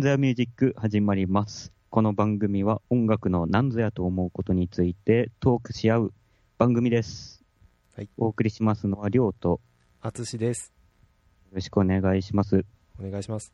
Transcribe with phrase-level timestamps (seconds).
[0.00, 1.74] なんぞやミュージック始まります。
[1.90, 6.14] この番組は音楽のなんぞやと思うことについてトークし合う
[6.56, 7.44] 番組です。
[7.94, 9.60] はいお送りしますのはりょうとよ
[10.00, 10.72] あつしです。
[11.52, 12.64] ろしくお願いします。
[12.98, 13.52] お願いします。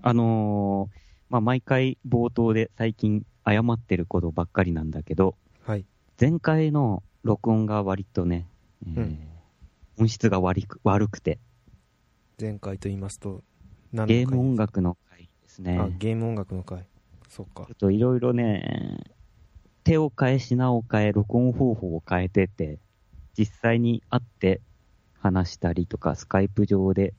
[0.00, 0.98] あのー
[1.28, 5.34] まあ、毎回冒頭で最近謝ってることばっかりなんだけど、
[5.66, 5.84] はい。
[6.20, 8.46] 前回の録音が割とね、
[8.86, 9.18] えーうん
[9.98, 11.40] 音質が悪く悪くて、
[12.40, 13.42] 前回と言いますと、
[13.92, 15.11] ゲーム音回楽の回
[15.52, 15.78] ですね。
[15.78, 16.86] あ、ゲーム音楽の回。
[17.28, 17.72] そっかちょ。
[17.72, 19.04] っといろいろね、
[19.84, 22.78] 手を変え品を変え、録音方法を変えてて、
[23.36, 24.60] 実際に会って
[25.18, 27.12] 話したりとか、スカイプ上で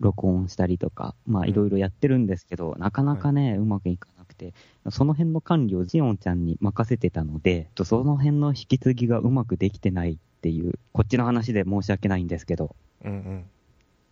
[0.00, 4.54] 録音したりとか、まあうんいろいろやってるんですけど、なかなかね、うまくいかなくて、
[4.90, 13.16] その辺の管理をジオンちゃんに任せてたので、その辺の引き継ぎがうまくできてないっていう、こっちの話で申し訳ないんですけど、うんうん。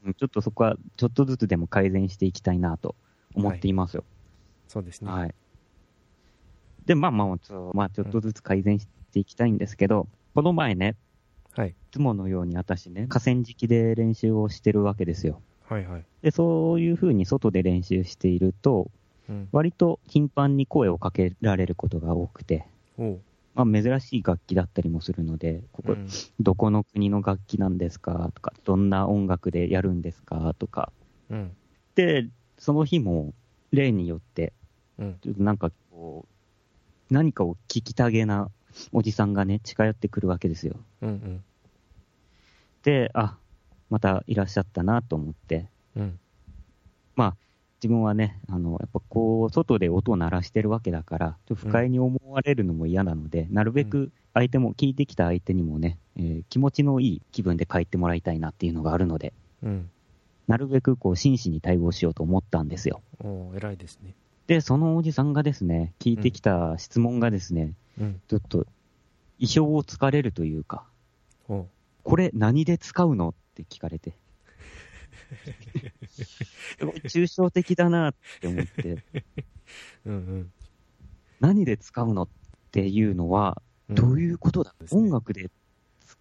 [0.06, 2.94] うんちょっとそこはちょっとずつでも改善していきたいなと
[3.36, 4.04] 思っていますよ。
[4.68, 5.10] そうですね。
[5.10, 5.34] はい。
[6.86, 10.96] で、まあまあ、ちょまあ、ちょっとずつ改善していきたいんですけど、この前ね、
[11.52, 11.70] はい。
[11.70, 15.40] いつものように私ね、河川敷で練習をしてるわけですよ。
[15.68, 16.04] はいはい。
[16.22, 18.90] で、そういう風に外で練習していると、
[19.28, 19.48] うん。
[19.52, 22.66] 割と頻繁に声をかけられることが多くて。
[23.54, 26.08] まあ珍しい楽器だったりもするので、ここ、うん
[26.40, 30.92] どこの国の楽器なんですかとか、どんな音楽でやるんですかとか。
[31.30, 31.56] うん。
[31.94, 32.28] で、
[32.66, 33.32] その日も
[33.70, 34.52] 例によって、
[34.98, 35.18] うん。
[35.22, 38.50] ちょっとなんかこう、何かを聞きたげな
[38.90, 40.74] おじさんがね、近寄ってくるわけですよ。
[41.00, 41.44] うんうん。
[42.82, 43.36] で、あ、
[43.88, 46.18] またいらっしゃったなと思って、うん。
[47.14, 47.36] まあ、
[47.80, 59.88] 自分はね、あの、やっぱこう、外で音を鳴らしてるわけだから、ちょっと不快に思われるのも嫌なので、なるべく相手も、聞いてきた相手にもね、えー気持ちのいい気分で帰ってもらいたいなっていうのがあるので、うん。
[60.46, 63.02] なるべくこう、真摯に対応しようと思ったんですよ。
[63.20, 64.14] おう、偉いですね。
[64.46, 68.20] で、そのおじさんがですね、聞いてきた質問がですね、うん。
[68.28, 68.66] ちょっと、
[69.38, 70.84] 意表をつかれるというか。
[71.48, 73.30] これ何で使うの？
[73.30, 74.16] って聞かれて。
[76.06, 79.02] すごい抽象的だなって思って、
[80.06, 80.52] うんうん。
[81.40, 82.22] 何で使うの？
[82.22, 82.28] っ
[82.70, 85.48] ていうのは、うんどういうことだ、ですね音楽で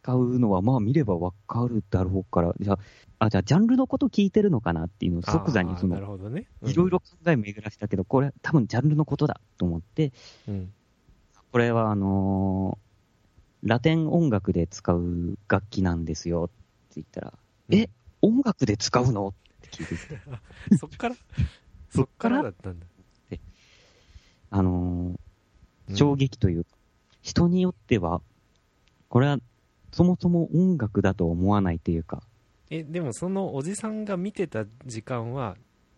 [0.06, 6.46] 使うのは、まあ見ればわかるだろうから、じゃあ、あ、じゃあジャンルのこと聞いてるのかなっていうのを即座にその、ほどね。
[6.64, 10.14] いろいろ考え巡らしたけど、これ多分ジャンルのことだと思って、
[10.48, 10.72] うん。
[11.52, 12.86] これはあのー
[13.68, 17.34] ラテン音楽で使う楽器なんですよって言ったら、
[17.70, 17.76] うん。
[17.76, 17.90] え、
[18.22, 19.30] 音楽で使うの？
[19.30, 20.20] って聞いてきて、
[20.78, 21.16] そっから？
[21.90, 22.44] そっから？
[22.44, 22.86] だったんだ。
[24.52, 26.70] あのー衝撃というか、
[27.22, 28.22] 人によっては、
[29.08, 29.38] これは
[29.96, 32.22] そもそも音楽だと思わないというか、
[32.70, 35.56] え、でもそのおじさんが見てた時間は、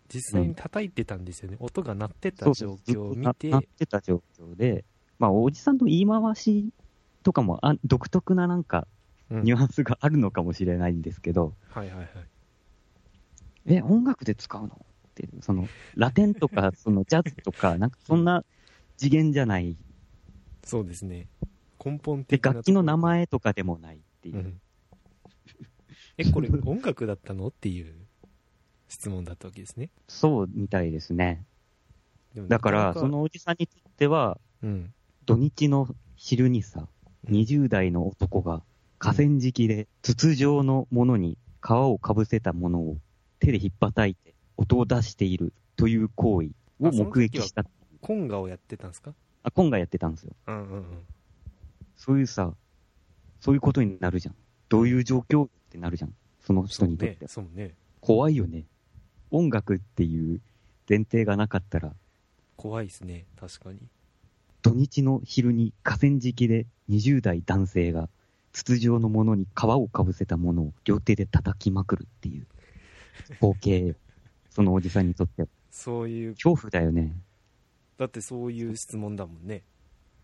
[0.08, 1.56] 実際に叩いてたんですよね。
[1.58, 4.84] 音が鳴ってた状況を見てずってた状況で、
[5.18, 6.70] まあ、おじさんの言い回し
[7.24, 8.86] とかもあ独特ななんか、
[9.30, 12.08] うんニュアンスがあるのかもしれないんですけど、はいはいはい。
[13.66, 14.68] え、音楽で使うの？
[14.68, 18.44] って、その、ラテンとか、そのジャズとか、なんかそんな
[18.96, 19.76] 次元じゃない。
[20.64, 21.26] そうですね。
[21.82, 22.52] 根本で、的な。
[22.52, 24.38] 楽器の名前とかでもないっていうう。
[24.40, 24.60] ん。
[26.18, 27.48] え、これ音楽だったの？
[27.48, 27.94] っていう
[28.88, 29.90] 質問だったわけですね。
[30.08, 31.44] そうみたいですね。
[32.34, 34.92] でもだから、そのおじさんにとっては、うん。
[35.26, 36.88] 土日の昼にさ、
[37.30, 38.62] 20代の男が
[38.98, 42.96] 河川敷で筒状のものに皮をかぶせたものを
[43.38, 46.48] 手で引っ叩いて音を出しているという行為
[46.80, 47.64] を目撃した。
[48.00, 49.12] コンガをやってたんですか
[49.42, 50.32] あ、今回やってたんですよ。
[50.46, 50.84] うんうんうん。
[51.98, 52.54] そういうさ、
[53.40, 54.34] そういうことになるじゃん。
[54.70, 56.14] どういう状況ってなるじゃん。
[56.40, 57.28] その人にとって。
[57.28, 57.50] そうね。
[57.50, 57.74] そうね。
[58.00, 58.64] 怖いよね。
[59.30, 60.40] 音楽っていう
[60.88, 61.92] 前提がなかったら、
[62.56, 63.26] 怖いですね。
[63.38, 63.80] 確かに。
[64.62, 68.08] 土日の昼に河川敷で20代男性が
[68.52, 72.46] 筒状のものに皮をかぶせたものを両手で叩きまくるっていう
[73.34, 73.94] 光景よ。
[74.50, 77.14] そのおじさんにとってはそういう、恐怖だよね。
[77.96, 79.62] だってそういう質問だもんね。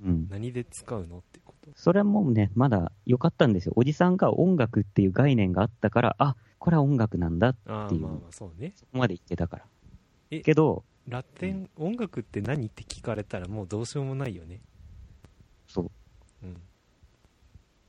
[0.02, 0.28] うん。
[0.28, 1.40] 何で使うのって。
[1.74, 3.72] それはもうね、まだ良かったんですよ。
[3.76, 8.72] おじさんが音楽っていう概念があったから、あ、これは音楽なんだっていうまあまあそうね。
[8.74, 9.64] そこまで言ってたから。
[10.30, 14.60] えけど、ラテン、音楽って何って聞かれたらもうどうしようもないよね。
[15.66, 15.90] そう。
[16.42, 16.56] うん。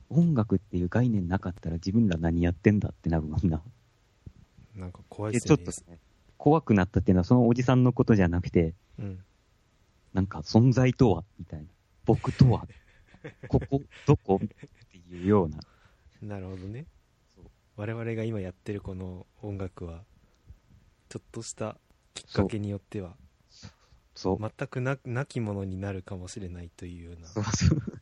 [0.08, 3.62] 音楽っていう概念なかったら自分ら何やってんだってなるもんな。
[4.74, 5.64] なんか怖いで、っすよね。
[5.64, 5.98] ちょっとね、
[6.36, 9.18] 怖くなったっていうのはそのおじさんのことじゃなくて、うん。
[10.12, 11.66] なんか存在とはみたいな。
[12.04, 12.66] 僕とは、
[13.48, 14.40] ここ、どこ？
[14.44, 14.48] っ
[14.88, 15.58] ていうような。
[16.22, 16.86] なるほどね
[17.76, 20.02] 我々が今やってるこの音楽は
[21.08, 21.76] ちょっとした
[22.14, 23.14] きっかけによっては
[24.14, 24.38] そう。
[24.40, 27.28] 全くななきものになるかもしれないというような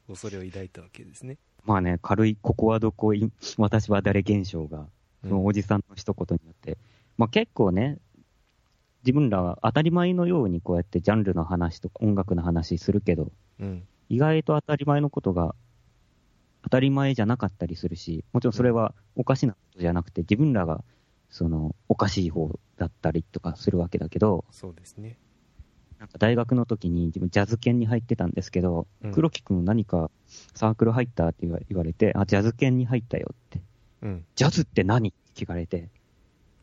[0.09, 1.39] 恐れを抱いたわけですね。
[1.65, 4.87] まあね、軽い、ここはどこ、い私は誰現象が、
[5.23, 6.79] そのおじさんの一言によって、
[7.17, 7.99] まあ結構ね、
[9.03, 13.87] 自分らは当たり前のようにこうやってジャンルの話とか音楽の話するけど、うん。
[14.09, 15.55] 意外と当たり前のことが
[16.63, 20.83] 当たり前じゃなかったりするし、もちろんそれはおかしなことじゃなくて、自分らが
[21.31, 25.19] そのおかしい方だったりとかするわけだけど、そうですね。
[25.99, 30.11] なんか大学の時に自分ジャズ研に入ってたんですけど、うん黒木くん何か
[30.55, 33.61] サークル入ったって言われて、あ、ジャズ研に入ったよって。
[34.03, 34.25] うん。
[34.35, 35.11] ジャズって何？
[35.11, 35.89] って聞かれて、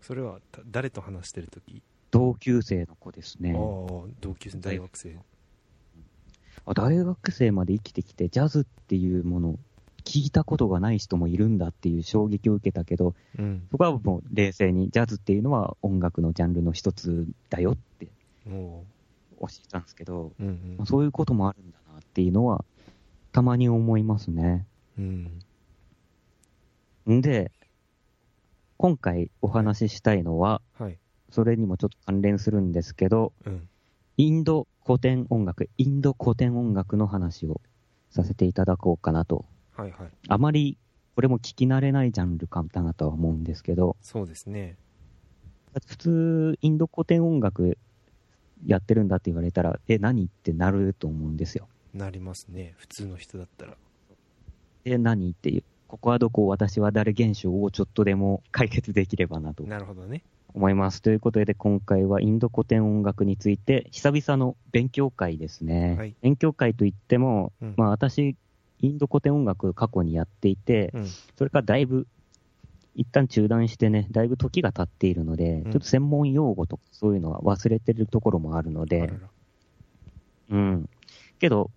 [0.01, 5.17] それはた誰と話してるとき、同級生の子ですねああ。、同級生、大学生。
[6.65, 9.59] あ大学生まで生きてきて、ジャズっていうもの、
[10.03, 13.67] 聞いたことがない人もいるんだっていう衝撃を受けたけど、うん。
[13.71, 18.07] そこはもう冷静に、ジャズっていうのは音楽のジャンルの一つだよって
[18.45, 18.85] も
[19.39, 22.65] 教えたんですけど、う、うんまあそういうこともあるんだなっていうのは、
[23.31, 24.65] たまに思いますね。
[24.97, 25.41] うん。
[27.07, 27.17] うん。
[27.17, 27.51] んで、
[28.77, 30.97] 今回お話ししたいのは、はい。
[31.29, 33.67] それにもちょっと関連するんですけど、うん。
[34.17, 37.61] インド古典音楽、インド古典音楽の話を
[38.09, 39.45] させていただこうかなと。
[39.75, 40.09] はいはい。
[40.27, 40.77] あまり、
[41.15, 44.77] これも聞き慣れないジャンルかなとは思うんですけど、そうですね。
[45.87, 47.77] 普通、インド古典音楽
[48.65, 51.67] やってるんだって言われたら、え、何ってなると思うんですよ。
[51.93, 52.73] なりますね。
[52.77, 53.77] 普通の人だったら。
[54.85, 55.63] え、何っていう。
[55.87, 60.23] ここはどこ、私は誰現象をちょっとでも解決できればなとなるほどね。
[60.53, 61.01] 思います。
[61.01, 65.95] ということで、今回はインド古典音楽について、久々の勉強会ですね。
[65.97, 68.35] はい勉強会といっても、うんまあ私、
[68.79, 71.05] インド古典音楽過去にやっていて、うん。
[71.37, 72.07] それからだいぶ、
[72.95, 79.19] 一旦中断してね、だいぶ時が経っているので、んちょっと専門用語とかそういうのは忘れてるところもあるのであら、ら
[80.49, 80.89] うん。
[81.39, 81.71] けど、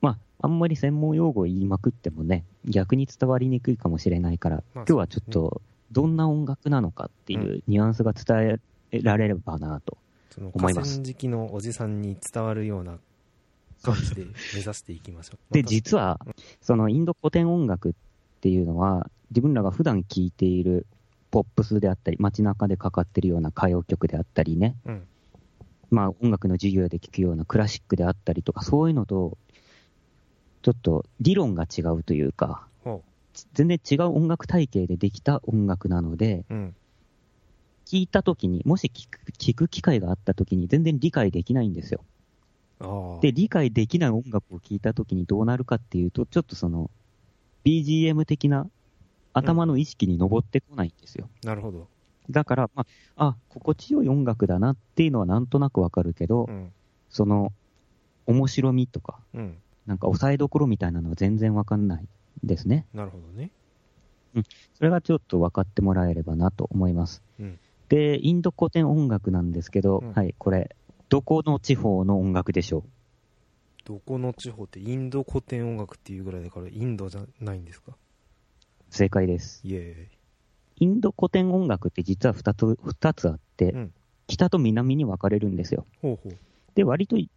[0.00, 5.60] まあ、あんまり専門用語を言いまくってもね、逆に伝わりにくいかもしれないから、まあ今日はちょっと、
[5.92, 8.60] どんな音楽なのかっていうニュアンスが伝
[8.92, 9.98] えられればなと。
[10.30, 12.98] その思います河川敷のおじさんに伝わるような
[13.82, 14.24] 感じで
[14.54, 15.54] 目指していきましょう。
[15.54, 16.20] で、実は、
[16.60, 17.92] そのインド古典音楽っ
[18.40, 20.86] ていうのは、自分らが普段聴いている
[21.30, 25.06] ポップスであったり、街中でかかってるような歌謡曲であったりね、うん。
[25.90, 29.38] まあ音楽の授業で聴くようなクラシックであったりとか、そういうのと、
[30.62, 32.75] ちょっと理論が違うというか、ほ
[33.54, 36.54] 全然違う音楽体系でできた音楽なので、う。
[36.54, 36.76] うん。
[37.84, 42.04] 聴いた時に、もし聴く聞く機会があった時に全然理解できないんですよ。
[43.20, 46.90] で、理解できない音楽を聴いた時にどうなるかっていうと、ちょっとその、
[47.64, 48.68] BGM 的な
[49.32, 51.28] 頭の意識に上ってこないんですよ。
[51.44, 51.88] なるほど。
[52.28, 52.86] だから、ま
[53.16, 56.72] あ、あ、心地よい音楽だなっていうのはなんとなくわかるけど、うん。
[57.08, 57.52] その、
[58.26, 59.58] 面白みとか、うん。
[59.86, 62.08] なんか抑えどころみたいなのは全然わかんない
[62.44, 62.86] ですね。
[62.94, 63.50] なるほどね。
[64.74, 67.22] それがちょっと分かってもらえればなと思います。
[67.40, 70.74] うんで、インド古典音楽なんですけど、うんはい、これ、
[71.08, 72.82] どこの地方の音楽でしょう？
[73.84, 77.92] どこの地方ってインド古典音楽っていうぐらいだからインドじゃないんですか？
[78.90, 79.60] 正解です。
[79.64, 80.08] イエ
[80.80, 83.92] インド古典音楽って実は2つ、二つあって、うん
[84.26, 85.86] 北と南に分かれるんですよ。
[86.02, 86.16] ーイ。
[86.16, 86.38] ほうほう。
[86.74, 87.30] で、割とい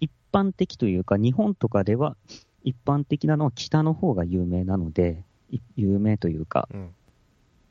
[0.00, 2.18] 一般的というか、日本とかでは
[2.64, 6.94] 一般的なのは北の方が有名なので、い有名というか、うん。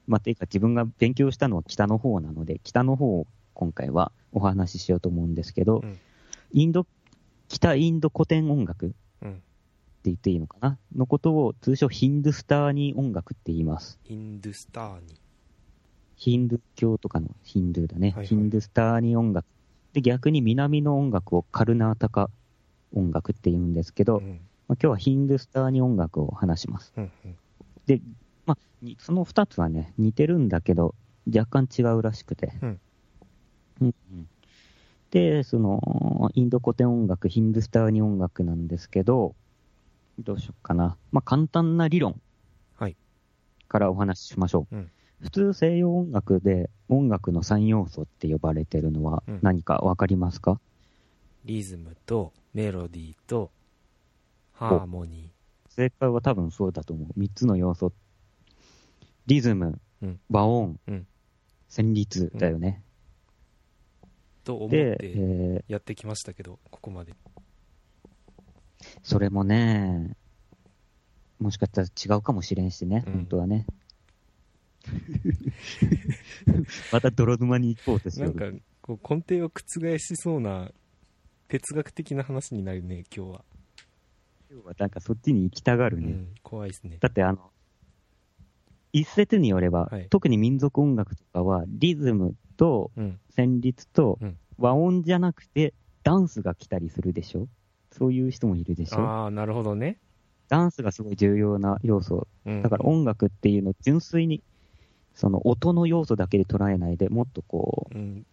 [0.07, 5.99] まあ、ていうか自分が勉強したのは北の方なので、北の方を今回はお話ししようと思うんですけど、うん
[6.55, 6.85] インド、
[7.49, 9.41] 北インド古典音楽ってうん。
[10.03, 10.77] 言っていいのかな？
[10.95, 13.99] のことを通称ヒンドゥスターニー音楽って言います。
[14.05, 15.15] インドゥスターニ。
[16.15, 18.09] ヒンドゥー教とかのヒンドゥーだね。
[18.09, 19.47] はいはいヒンドゥスターニー音楽。
[19.93, 22.29] で、逆に南の音楽をカルナータカ
[22.93, 24.41] 音楽って言うんですけど、うん。
[24.67, 26.93] まあ、今日はヒンドゥスターニー音楽を話します。
[26.97, 27.11] うん。
[27.25, 27.35] うん。
[27.85, 28.01] で、
[28.45, 30.95] まあ、にその二つはね、似てるんだけど、
[31.27, 32.53] 若干違うらしくて。
[32.61, 32.79] うん
[33.81, 34.27] うんうん
[35.11, 39.35] で、その、インド古典音楽、ヒンドゥスターニー音楽なんですけど、
[40.17, 40.97] どうしようかな。
[41.11, 42.19] まあ、簡単な理論
[42.77, 42.97] はい。
[43.67, 44.75] からお話ししましょう。
[44.75, 44.91] うん
[45.21, 50.59] 普通西洋音楽で音楽の3要素って呼ばれてるのはうん何かわかりますか、
[51.45, 53.49] リズムとメロディーと
[54.53, 55.31] ハーモニ
[55.69, 57.19] 正解は多分そうだと思う。
[57.19, 57.91] 3つの要素。
[59.25, 61.07] リズム、うん和音、うん
[61.69, 62.83] 旋律だよね。
[64.43, 67.13] ーと思っで、てえやってきましたけど、ここまで。
[67.13, 67.15] ー
[69.01, 70.15] それもね、
[71.39, 73.65] もしかしたら違うかもしれんしね、うん本当はね。
[76.91, 78.35] また泥沼に行こうとしよう。
[78.35, 80.71] なんか、こう根底を覆しそうな
[81.47, 83.45] 哲学的な話になるね今日は、
[84.53, 86.09] 今日はなんかそっちに行きたがるね。
[86.09, 86.97] うん、怖いですね。
[86.99, 87.49] だってあの、
[88.91, 90.07] 一説によれば、はい。
[90.11, 93.19] 特に民族音楽とかは、リズムとうん。
[93.35, 94.37] 旋律とうん。
[94.59, 97.47] 和音じゃなくて、ダンスが来たりするでしょ？
[97.91, 98.99] そういう人もいるでしょ？
[98.99, 99.97] ああなるほどね、
[100.49, 102.27] ダンスがすごい重要な要素。
[102.45, 104.43] うん、だから音楽っていうのを純粋に、
[105.15, 108.25] その音の要素だけで捉えないで、もっとこう、うん、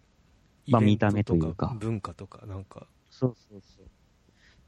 [0.67, 2.85] まあ見た目というか文化とかなんか。
[3.09, 3.85] そうそうそう。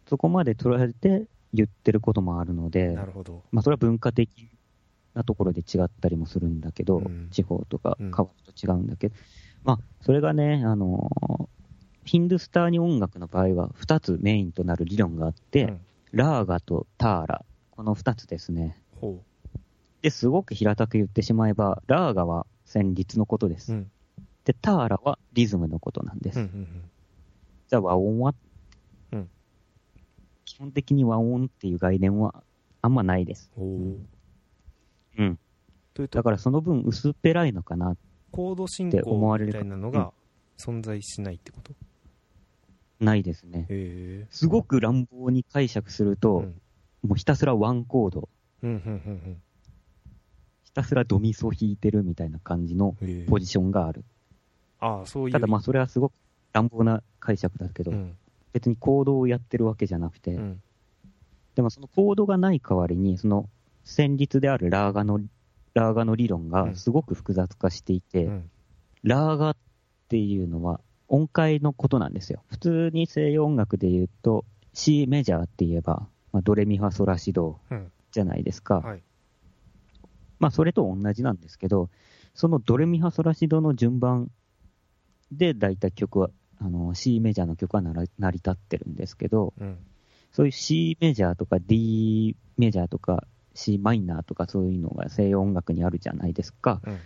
[0.09, 3.43] そこまで捉えて言ってることもあるので、なるほど。
[3.51, 4.49] まあそれは文化的
[5.13, 7.29] なところで違ったりもするんだけど、うん。
[7.31, 8.11] 地方とかうん。
[8.11, 9.15] 変わると違うんだけど、
[9.63, 11.47] まあそれがね、あのー
[12.05, 15.79] ヒンドゥスターニ音楽の場合は2つメインとなる理論があって、うん。
[16.11, 18.77] ラーガとターラ、この2つですね。
[18.99, 19.23] ほ
[20.01, 23.73] で、すごく平たく言ってしまえば、ラーガは旋律のことです。
[23.73, 23.91] ううん。
[24.43, 26.39] で、ターラはリズムのことなんです。
[26.39, 26.67] うんうん
[27.69, 28.52] じゃあ和音は、うん
[30.45, 32.43] 基本的に和音っていう概念は
[32.81, 33.51] あんまないです。
[33.57, 34.07] うん。
[36.09, 37.95] だからその分薄っぺらいのかな。
[38.31, 40.11] コード進って思われる行みたいなのが
[40.57, 41.73] 存在しないってこと、
[42.99, 44.27] ないですね。
[44.31, 46.61] すごく乱暴に解釈すると、うん。
[47.03, 48.29] もうひたすらワンコード、
[48.63, 48.79] うんうんう
[49.29, 49.41] ん
[50.63, 52.95] ひたすらドミソ弾いてるみたいな感じの
[53.29, 54.03] ポジションがある。
[54.79, 56.13] ああそういうただまあそれはすごく
[56.51, 58.17] 乱暴な解釈だけど、うん
[58.53, 60.61] 別にコードをやってるわけじゃなくて、うん。
[61.55, 63.49] でもそのコードがない代わりに、その
[63.85, 65.19] 旋律であるラーガの、
[65.73, 68.49] ラーガの理論がすごく複雑化していて、うん。
[69.03, 69.55] ラーガっ
[70.07, 72.43] ていうのは音階のことなんですよ。
[72.47, 77.91] 普通に西洋音楽で言うと C メジャーって言えば、まあ、ドレミファソラシドうん。
[78.13, 78.75] じゃないですか。
[78.75, 79.03] はい。
[80.39, 81.89] まあそれと同じなんですけど、
[82.33, 84.29] そのドレミファソラシドの順番
[85.31, 86.29] で大体曲は、
[86.63, 89.77] あの C メジャーの曲は成り立ってるんですけど、うん
[90.31, 96.81] そういう C メジャーとか D メジャーとか C マイナーとかそういうのが西洋音楽にあるじゃないですか。
[96.85, 96.99] うん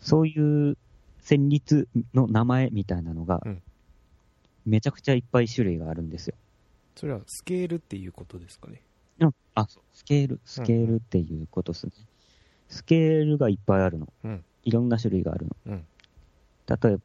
[0.00, 0.76] そういう
[1.20, 3.62] 旋律の名前みたいなのがうん、
[4.64, 6.36] めちゃくちゃいっぱい種類があるんですよ。
[6.94, 8.80] それはスケールっていうことですかね？
[9.18, 11.92] うんあ、スケール、スケールっていうことですね。
[12.68, 14.06] スケールがいっぱいあるの。
[14.22, 15.56] うんいろんな種類があるの。
[15.66, 15.84] うん
[16.68, 17.02] 例えば、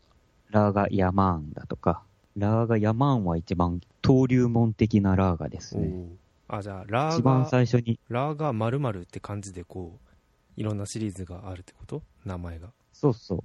[0.54, 2.04] ラーガ・ヤマーンだとか、
[2.38, 6.08] ラーガ・ヤマーンは一番登竜門的なラーガですね。
[6.48, 10.10] あじゃあラ一番ーガ最初に、ラーガ〇〇って感じでこう
[10.56, 12.04] いろんなシリーズがあるってこと？
[12.24, 12.72] 名前が。
[12.94, 13.44] そうそう。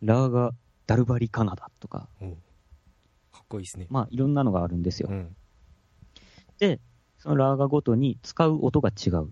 [0.00, 0.52] ラーガ・
[0.86, 2.08] ダルバリ・カナダとか、
[3.30, 3.86] かっこいいですね。
[3.90, 5.08] まあいろんなのがあるんですよ。
[5.10, 5.14] う。
[5.14, 5.36] ん。
[6.58, 6.80] で、
[7.18, 9.28] そのラーガごとに使う音が違う。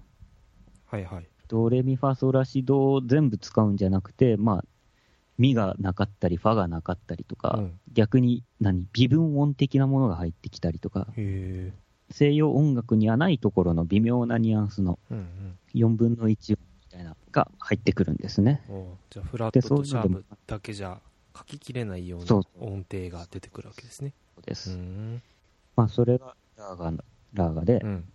[0.85, 1.27] はいはい。
[1.49, 4.65] ドレミファソラシドを全部使うんじゃなくて、まあ、
[5.39, 7.81] ミがなかったり、ファがなかったりとか、うん。
[7.93, 11.73] 逆に何、微分音的なものが入ってきたりとか、へえ
[12.11, 15.59] 西洋音楽にはないところの微妙なニュアンスのうんうん。
[15.75, 18.63] 4分の1音みたいなのが入ってくるんですね。
[18.69, 18.85] おー。
[19.11, 21.01] じゃあフラッでトとシャープだけじゃ
[21.37, 22.43] 書ききれないようなそう。
[22.61, 24.13] 音程が出てくるわけですね。
[24.35, 24.73] そうです。
[24.73, 25.23] うん。
[25.77, 26.99] まあ、それがラーガの、
[27.33, 28.13] ラーガでう、ん。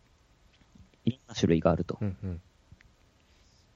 [1.05, 1.97] いろんな種類があると。
[1.99, 2.05] う。
[2.05, 2.41] んうん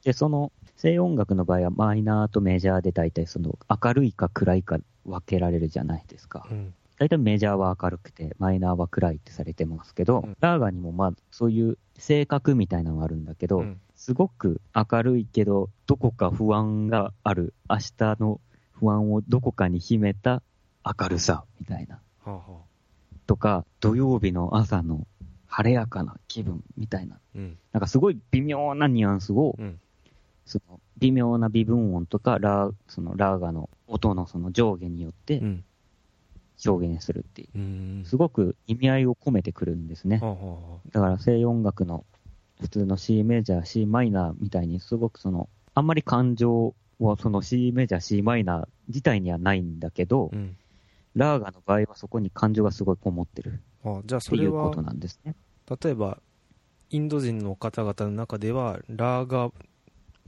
[0.04, 6.48] で、その、西洋音楽の場合はマイナーとメジャーで大体その明るいか暗いか分けられるじゃないですか。
[6.50, 6.74] うん。
[6.98, 10.38] 大体メジャーは明るくて、マイナーは暗いってされてますけど、うん。
[10.40, 13.80] ラーガにもまあそういう性格みたいなのがあるんだけど、うん。
[13.96, 18.42] すごく明るいけど、どこか不安がある、明日の
[18.72, 20.42] 不安をどこかに秘めた
[20.84, 22.00] 明るさみたいな。
[22.26, 22.52] はあはあ。
[23.28, 25.06] とか、土曜日の朝の
[25.46, 27.20] 晴れやかな気分みたいな。
[27.36, 27.58] うん。
[27.72, 29.80] なんかすごい微妙なニュアンスを、うん
[30.52, 35.64] その微妙な微分音とかラー、そのラーガの音のその上下によってうん
[36.64, 37.58] 表現するっていう。
[37.58, 40.28] うんすごく意味合いを込めてくるんですねは。
[40.28, 42.06] あはあはだから西洋音楽の
[42.60, 50.58] 普通の C メジャー、C マイナーみたいにすごくその、あんまり感情はその C メジャー、C マイナー自体にはないんだけど、あうん
[51.16, 55.36] ラーガの場合はそこに感情がすごいこもってるあじゃあっていうこそれはとなんですね。
[55.82, 56.20] 例えば
[56.90, 59.52] インド人の方々の中ではラーガ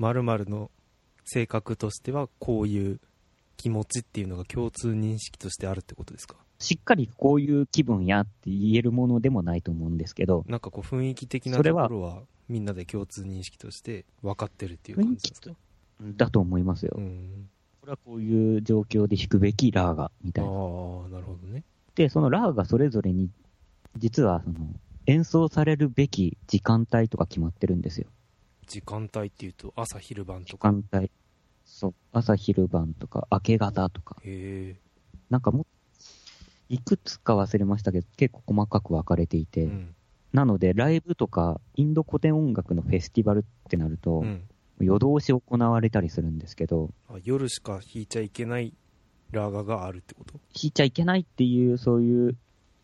[0.04, 0.70] 〇〇の
[1.26, 3.00] 性格としてはこういう
[3.56, 6.36] 気持ちっていうのが共通認識としてあるってことですか？
[6.60, 15.52] しっかりこういう気分やって言えるものでもないと思うんですけど、なんかこう雰囲気的なところはみんなで共通認識として分かってるっていう感じですか？
[16.18, 16.94] だと思いますよ。
[16.98, 17.50] うん
[17.82, 20.52] これはこういう状況で弾くべきラーガみたいな。
[20.52, 20.56] ああ
[21.10, 21.64] なるほどね
[21.96, 23.30] で、そのラーガそれぞれに、
[23.98, 24.56] 実はその
[25.06, 28.08] 演奏されるべき時間帯とか決まってるんですよ。
[28.74, 31.12] 時間帯っていうと朝昼晩と時か間帯。
[31.64, 34.76] そう、朝昼晩とか、明け方とか、へ
[35.30, 35.66] なんかもう、
[36.70, 39.46] いくつか忘れましたけど、結構細かく分かれていえ。
[39.46, 39.96] て、うん。
[40.34, 44.44] なので、ライブとか、インド古典音楽のフェスティバルってなると、うん。
[44.82, 48.74] 夜通し行われたりするんですけど、あ夜しか弾いちゃいけない
[49.32, 50.34] ラーガがあるってこと？
[50.34, 52.36] 弾いちゃいけないっていう、そういう、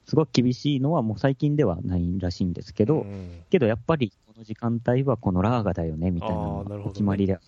[0.06, 7.34] すごく厳しいのはもう最近ではないらしいんですけど、うんけどやっぱりこの時間帯はこのラーガだよね、みたいなお決まりで。
[7.34, 7.40] へ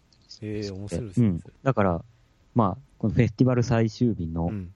[0.41, 1.43] え、面白いですねうん。
[1.63, 2.03] だから、
[2.53, 4.74] まあ、このフェスティバル最終日のうん。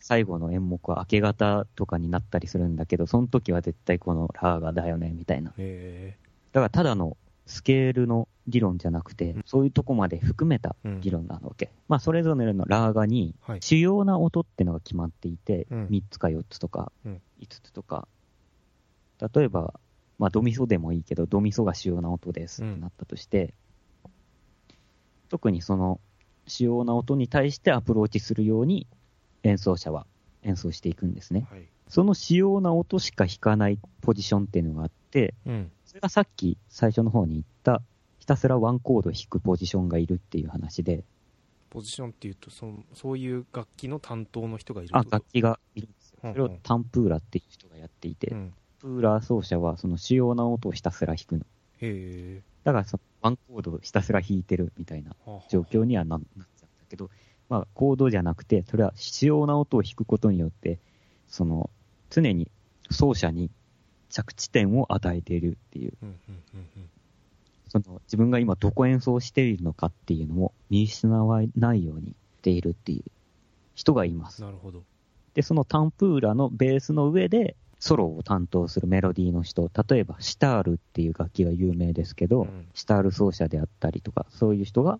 [0.00, 5.54] 最後の演目は明け方とかになったりするんだけど、その時は絶対このラーガだよね、みたいな。
[5.56, 6.18] へ
[6.52, 10.88] だからただのスケールの理論じゃなくて、うんそういうとこまで含めたえ。
[10.88, 11.70] うん理論なわけ。
[11.88, 13.62] まあ、それぞれのラーガにはい。
[13.62, 18.06] 主要な音ってのが決まっていて、うん3つか4つとかうん5つとか、
[19.34, 19.72] 例えば、
[20.18, 23.54] まあ、ドミソでもいいけど、ドミソが主要な音ですってなったとして、
[25.28, 26.00] 特にその
[26.46, 28.86] 主要な音に対してアプローチするように
[29.42, 30.06] 演奏者は
[30.42, 31.46] 演奏していくんですね。
[31.50, 31.68] はい。
[31.88, 35.72] その主要な音しか弾かないポジションっていうのがあって、うん。
[35.84, 37.82] それがさっき最初の方に言った、
[38.18, 41.04] ひたすらワンコード弾くポジションがいるっていう話で、
[41.70, 46.18] ポジションっていうと、そのそういう楽器の担当の人がいるあ、楽器がいるんですよ。
[46.22, 48.54] うんうんそれをタンプーラっていう人がやっていて、うん。
[48.84, 51.46] プーラー奏者はその主要な音をひたすら弾くの。
[51.80, 52.42] へえ。
[52.64, 55.16] だからそのワンコードをひたすら弾いてるみたいな
[55.48, 56.46] 状況にはななっちゃうんだ
[56.90, 57.08] けど、
[57.48, 60.78] まあコードじゃなくて、それは主要な音を弾くことによって、
[61.28, 61.70] その
[62.10, 62.50] 常に
[62.90, 63.50] 奏者に
[64.10, 65.94] 着地点を与えているっていう。
[67.68, 73.10] その自分が今どこ演奏しているのかっていうのを見失わないようにしているっていう
[73.74, 74.42] 人がいます。
[74.42, 74.82] なるほど。
[75.32, 84.98] で、そのタンプーラのベースの上で、ソロを担当するメロディーの人、例えばシタールっていう楽器が有名ですけど、うんシタール奏者であったりとか、そういう人が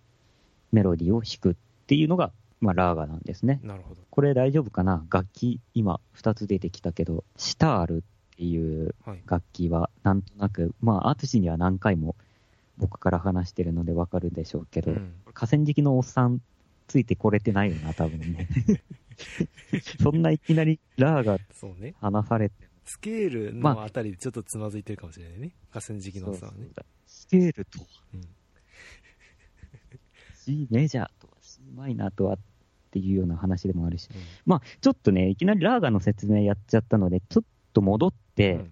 [0.70, 1.56] メロディーを弾くっ
[1.86, 2.30] ていうのが、
[2.60, 3.58] まあ、ラーガなんですね。
[3.62, 4.02] なるほど。
[4.10, 5.02] これ大丈夫かな？
[5.10, 9.22] 楽器、今2つ出てきたけど、シタールっていうはい。
[9.26, 12.16] 楽器は、なんとなく、まあ、アツシには何回も
[12.76, 16.42] 僕から話してるのでわかるでしょうけど、うん河川敷のおっさん
[16.86, 18.46] ついてこれてないよな、多分ね。
[20.02, 21.38] そんないきなりラーが。
[22.00, 25.52] 話されてスケールまあのあたりでちょっとつまずいてるかもしれないね。
[25.72, 26.68] 河川敷のさんはね。
[27.06, 28.22] スケールとは、うん
[30.44, 32.38] C メジャーとは、C マイナーとはっ
[32.90, 38.70] ていうような話でもあるし、うんまあ、ちょっとね、いきなりラーガの説明やっちゃったので、ちょっと戻って、うん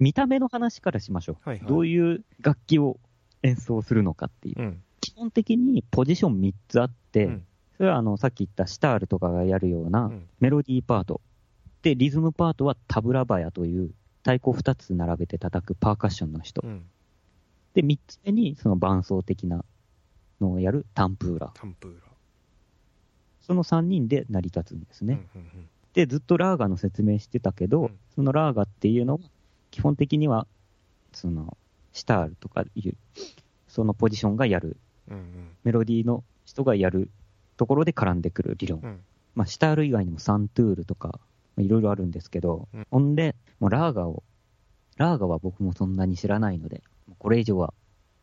[0.00, 1.48] 見た目の話からしましょう。
[1.48, 1.68] はいはい。
[1.68, 2.98] どういう楽器を
[3.44, 4.60] 演奏するのかっていう。
[4.60, 4.82] うん。
[5.00, 11.20] 基本的にポジション3つあって、うんそれはあの、さっき言ったシタールとかがやるようなうんメロディーパート。
[11.84, 13.90] で、リズムパートはタブラバヤという
[14.22, 16.62] 太鼓2つ並べて叩くパーカッションの人。
[16.64, 16.86] うん。
[17.74, 19.66] で、3つ目にその伴奏的な
[20.40, 21.50] のをやるタンプーラ。
[21.52, 21.96] タンプーラ。
[23.42, 25.26] その3人で成り立つんですね。
[25.34, 29.20] うんうんうんで、ずっとラーガの説明してたけど、うんそのラーガっていうのは、
[29.70, 30.46] 基本的には、
[31.12, 31.56] その、
[31.92, 32.94] シタールとかいう、
[33.68, 34.76] そのポジションがやる、
[35.08, 37.10] うんメロディーの人がやる
[37.56, 38.80] ところで絡んでくる理論。
[38.80, 39.00] うんうん
[39.34, 41.20] まあ、シタール以外にもサントゥールとか、まあ
[41.58, 44.22] いろいろあるんですけど、うんほんで、もうラーガを、
[44.96, 46.82] ラーガは僕もそんなに知らないので、
[47.18, 47.74] これ以上は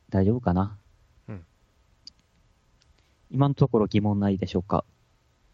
[0.10, 0.78] 大丈夫かな。
[1.28, 1.46] うん
[3.30, 4.84] 今のところ疑問ないでしょうか？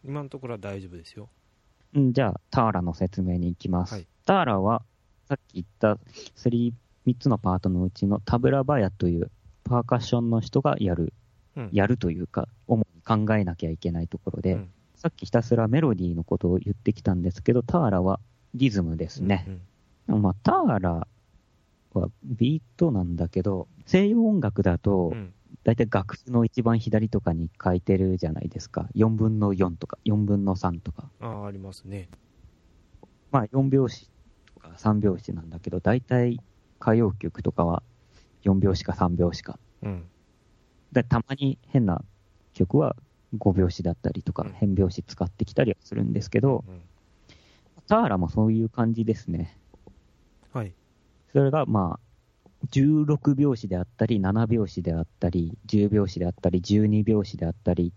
[0.03, 1.29] 今のところは大丈夫ですよ。
[1.93, 3.93] うんじゃあ、ターラの説明に行きます。
[3.93, 4.81] はいターラは、
[5.29, 5.97] さっき言った
[6.35, 6.73] 3、
[7.05, 9.31] 3つのパートのうちのタブラバヤという
[9.63, 11.13] パーカッションの人がやる、
[11.55, 11.69] うん。
[11.71, 18.19] やるというか、主に考えなきゃいけないところで、うんさっきひたすらメロディーのことを言ってきたんですけど、ターラは
[18.55, 19.45] リズムですね。
[20.07, 21.07] うんまあ、ターラ
[21.93, 25.33] はビートなんだけど、西洋音楽だとう、ん。
[25.63, 28.87] だいたい楽譜の一番左とかに書いてるじゃないですか。
[28.95, 31.09] 4分の4とか、4分の3とか。
[31.19, 32.09] ああ、ありますね。
[33.31, 34.09] まあ、4拍子
[34.53, 36.39] とか3拍子なんだけど、大体
[36.81, 37.83] 歌謡曲とかは
[38.43, 39.59] 4拍子か3拍子か。
[39.83, 40.05] うん。
[40.91, 42.01] でたまに変な
[42.53, 42.95] 曲は
[43.35, 46.81] 5拍子だったりとかうん、変拍子使ってきたりはするんですけど、うん
[47.87, 49.57] ターラもそういう感じですね。
[50.53, 50.73] はい。
[51.31, 57.93] それがまあ、16拍子であったり、7拍子であったり、10拍子であったり、12拍子であったり、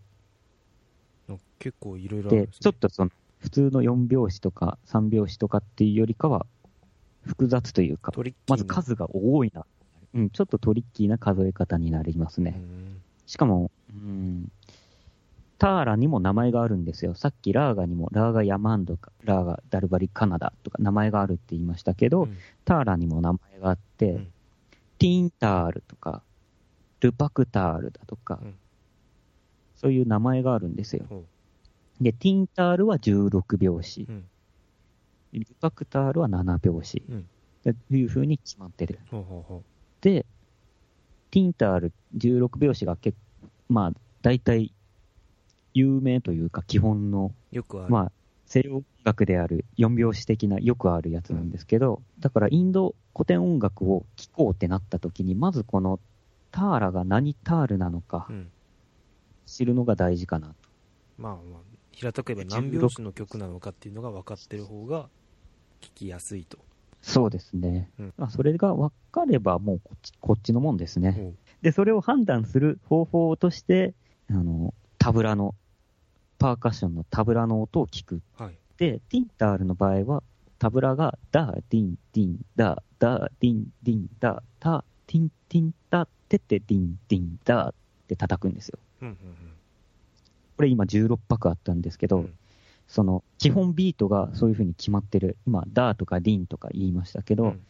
[1.58, 2.58] 結構いろいろあるんで、ですね。
[2.60, 6.46] ちょっとその、普通の4拍子とか3拍子とかっていうよりかは、
[7.22, 8.12] 複雑というか、
[8.48, 9.66] まず数が多いな。
[10.14, 12.54] うん、ちょっとトリッキーな数え方になりますね。
[12.56, 14.50] うんしかも、うん、
[15.60, 17.14] ターラにも名前があるんですよ。
[17.14, 24.32] さっきラーガにも、ラーガヤマンドか、ラーガダルバリカナダとか名前があるって言いましたけど、うんターラにも名前があって、うん
[24.98, 26.22] ティンタールとか、
[27.00, 28.54] ルパクタールだとか、うん
[29.76, 31.04] そういう名前があるんですよ。
[31.08, 31.24] ほ
[32.00, 34.08] で、ティンタールは16拍子。
[35.32, 37.02] ルパクタールは7拍子。
[37.08, 37.26] うん
[37.62, 38.98] という風に決まってる。
[40.00, 40.24] で、
[41.30, 43.16] ティンタール16拍子が結
[43.68, 43.92] まあ、
[44.22, 44.72] 大体、
[45.74, 47.56] 有名というか基本の、う。
[47.56, 47.90] よくある。
[47.90, 48.12] まあ、
[48.46, 56.00] 西洋音楽である4拍子的なよくあるやつなんですけど、だからインド古典音楽を聴こうってなった時に、まずこの
[56.50, 58.50] ターラが何タールなのかうん。
[59.46, 60.54] 知るのが大事かなと。
[61.18, 61.60] まあまあ、
[61.92, 65.08] 平たく言えば何拍子の曲なのかっていうのが分かってる方が
[65.80, 66.58] 聞きやすいと。
[67.02, 67.90] そうですね。
[67.98, 71.34] うんまあ、それが分かればもうこっちこっちのもんですね。
[71.62, 73.94] で、それを判断する方法として、
[74.30, 75.54] あの、タブラの、
[76.40, 78.22] パーカッションのタブラの音を聞く。
[78.36, 78.54] はい。
[78.78, 80.22] で、ティンタールの場合は、
[80.58, 87.74] タブラが、ダー、ディン、ディン、ダー、ダー、ディン、ディン、ダー、タ、ティン、ティン、タ、テテ、ディン、ディン、ダーっ
[88.08, 88.78] て叩くんですよ。
[89.02, 89.16] うんうん
[90.56, 92.34] これ今16拍あったんですけど、うん
[92.86, 95.36] その、基本ビートがそういう風に決まってる。
[95.46, 97.60] 今、ダーとかディンとか言いましたけど、うん。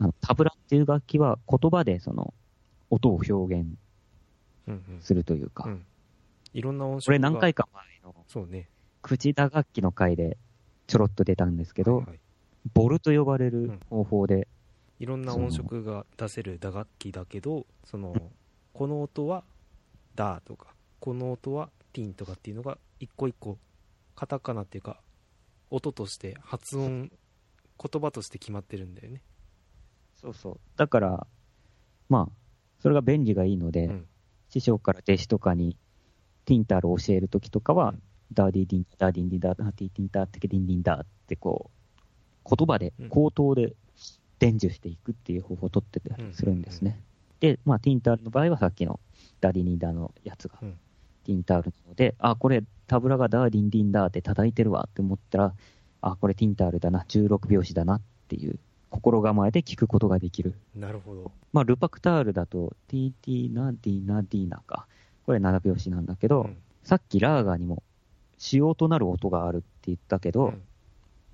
[0.00, 2.34] あのタブラっていう楽器は言葉でその、
[2.90, 3.66] 音を表現
[4.68, 5.84] うんうんするというか、うん
[6.52, 8.68] いろんな音色これ何回か前のそうね。
[9.02, 10.36] 口打楽器の回で
[10.86, 12.20] ちょろっと出たんですけど、はいはい
[12.74, 14.46] ボルと呼ばれる方法で、
[14.98, 18.14] いろんな音色が出せる打楽器だけど、その、
[18.74, 19.44] この音は
[20.14, 23.58] ダーとか、この音はティンとかっていうのが一個一個、
[24.14, 25.00] カタカナっていうか、
[25.70, 27.10] 音として発音、
[27.82, 29.22] 言葉として決まってるんだよね。
[30.14, 30.60] そうそう。
[30.76, 31.26] だから、
[32.08, 32.32] まあ、
[32.80, 34.06] それが便利がいいので、うん
[34.52, 35.76] 師匠から弟子とかに
[36.50, 41.70] ティンタールを教えるときとかは、うんダーディディン、ダーディンディンダー、ダーディティンター、テケディンディンダーってこ
[42.46, 43.74] う、言葉でうん、口頭で
[44.38, 47.00] 伝授していくっていう方法を取ってたりするんですね。
[47.40, 49.00] で、まあ、ティンタールの場合はさっきの
[49.40, 50.78] ダーディニンダーのやつが、うん
[51.22, 55.54] ティンタールなので、あ、これタブラがダーディンディンダーって叩いてるわって思ったら、
[56.00, 58.58] あ、これティンタールだな、16拍子だなっていう
[58.88, 60.54] 心構えで聞くことができる。
[60.74, 61.30] なるほど。
[61.52, 64.86] まあ、ルパクタールだと、ティーティーナディナディーナか。
[65.30, 67.82] これ7拍子なんだけど、うんさっきラーガにも、
[68.38, 70.62] 仕様となる音があるって言ったけど、うん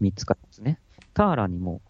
[0.02, 0.78] 3つからですね。
[1.14, 1.80] ターラにも、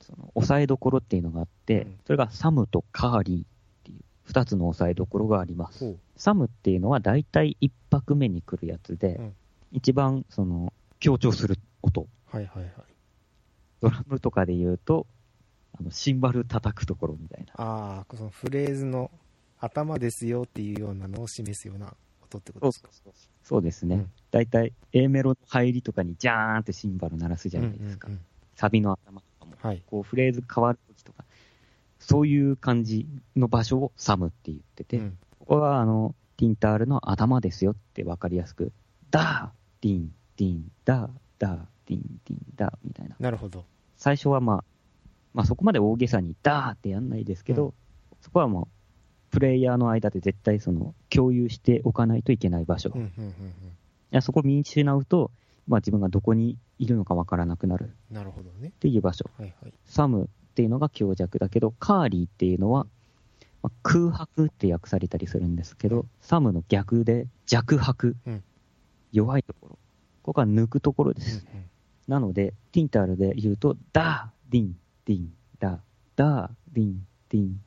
[0.00, 3.44] その、押さえどころっていうのがあって、うんそれがサムとカーリーっ
[3.82, 5.96] ていう2つの押さえどころがあります。
[6.16, 9.34] サムっていうのは大体1拍目に来るやつで、うん
[9.72, 12.06] 一番、その、強調する音。
[12.26, 12.72] はいはいはい。
[13.80, 15.06] ドラムとかで言うと、
[15.78, 17.52] あの、シンバル叩くところみたいな。
[17.56, 19.10] ああ、そのフレーズの
[19.60, 22.90] 頭ですよっていうようなのを示すような音ってことですか？
[23.42, 23.96] そうですね。
[23.96, 28.08] うん大体 A メロの入りとかにジャーンってシンバル鳴らすじゃないですか。
[28.08, 28.24] うんうんうん
[28.56, 29.82] サビの頭とかも、はい。
[29.86, 31.24] こうフレーズ変わるときとか、
[31.98, 38.70] そういう感じの場所をサムって言ってて、うんここはあの、ティンタールの頭ですよってわかりやすく、
[39.10, 43.16] ダー、ディン、ディン、ダー、ダー、ディン、ディン、ダーみたいな。
[43.18, 43.64] なるほど。
[43.96, 44.64] 最初はまあ、
[45.32, 47.72] まあそこまで大げさにダーってやんないですけど、うん
[48.20, 48.68] そこはもう、
[49.30, 52.90] プレイヤーの間で絶対その、共有しておかないといけない場所。
[52.94, 53.32] うんうんうんうん。
[53.32, 53.32] い
[54.10, 55.30] やそこを見失うと、
[55.68, 58.72] まあ自分がどこにいるのかわからなくなるっなるほどね。
[58.80, 59.30] ていう場所。
[59.38, 59.72] はいはい。
[59.86, 62.86] サムっていうのが強弱だけど、カーリーっていうのは、
[63.62, 68.42] まあ空白って訳されたりするんですけど、サムの逆で弱白、うん
[69.12, 69.78] 弱いところ。
[70.22, 71.46] ここは抜くところです。
[71.52, 71.70] うんうん
[72.08, 75.78] なので、ティンタールで言うと、ダー、ディン、ディン、ダ、
[76.16, 77.60] ダー、ディン、ディン、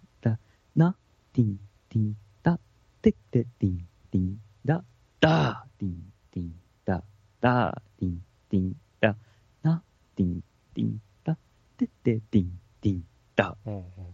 [1.33, 2.59] ダ、ナ、ディン、ディン、ダ、
[3.01, 4.83] テッテ、ディン、ディン、ダ、
[5.19, 6.53] ダー、ディン、ディン、
[6.85, 7.03] ダ、
[7.41, 9.15] ダー、ディン、ディン、ダ、
[9.63, 9.83] ナ、
[10.15, 10.43] ディン、
[10.75, 11.37] ディン、ダ、
[11.77, 13.03] テッテ、ディン、ディン、
[13.35, 13.57] ダ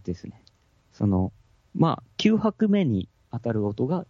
[0.02, 0.42] ですね。
[0.92, 1.32] その、
[1.74, 4.06] まあ、9拍目に当たる音が、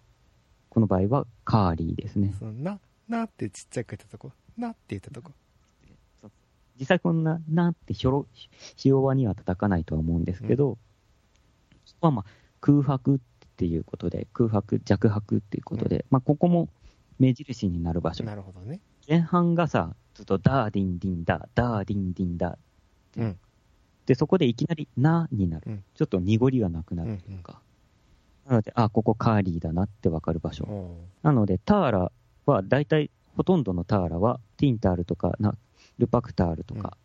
[0.68, 2.34] この場合はカーリーですね。
[2.38, 5.32] そのな、なってちっちゃく言ったとこ、なって言ったとこ。
[6.78, 8.26] 実際こんな、なってひょろ、
[8.76, 10.78] ひ弱には叩かないとは思うんですけど、
[11.84, 13.18] そこはまあ空白っ
[13.56, 16.68] ていうことで、空白、弱白っていうことで、まあここも
[17.18, 18.24] 目印になる場所。
[18.24, 18.80] なるほどね。
[19.08, 23.20] 前半がさ、ずっとダーディンディンダー、ダーディンディンダー。
[23.20, 23.38] うん
[24.06, 25.64] で、そこでいきなりなになる。
[25.68, 27.60] うんちょっと濁りがなくなるというか。
[28.46, 30.64] なので、あ、ここカーリーだなってわかる場所。
[30.64, 32.12] おなので、ターラ
[32.46, 35.54] は、大体、ほとんどのターラは、ティンタールとか、な
[35.98, 36.96] ルパクタールとか、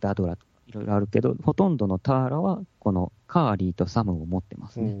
[0.00, 4.94] ダドラとか、いろいろあるけど、ほとんどのターラは、このカーリーとサムを持ってますおね。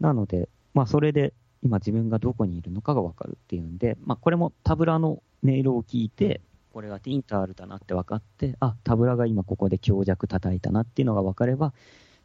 [0.00, 6.40] おなので、まあ、それで、今自分がどこにいるのかがわかるっていうんで、まあ、これもタブラの音色を聞いて、
[6.72, 11.74] これがティンタールだなって分かって、あ、タブラが今ここで強弱叩いたなっていうのが分かれば、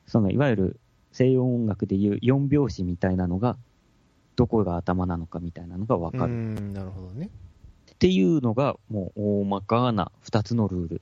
[0.05, 0.79] その、いわゆる
[1.11, 3.57] 西洋音楽でいう4拍子みたいなのが、
[4.35, 6.33] どこが頭なのかみたいなのがわかうる。
[6.33, 7.31] ん、なるほどね。
[7.91, 11.01] っていうのが、もう大まかな2つのルール。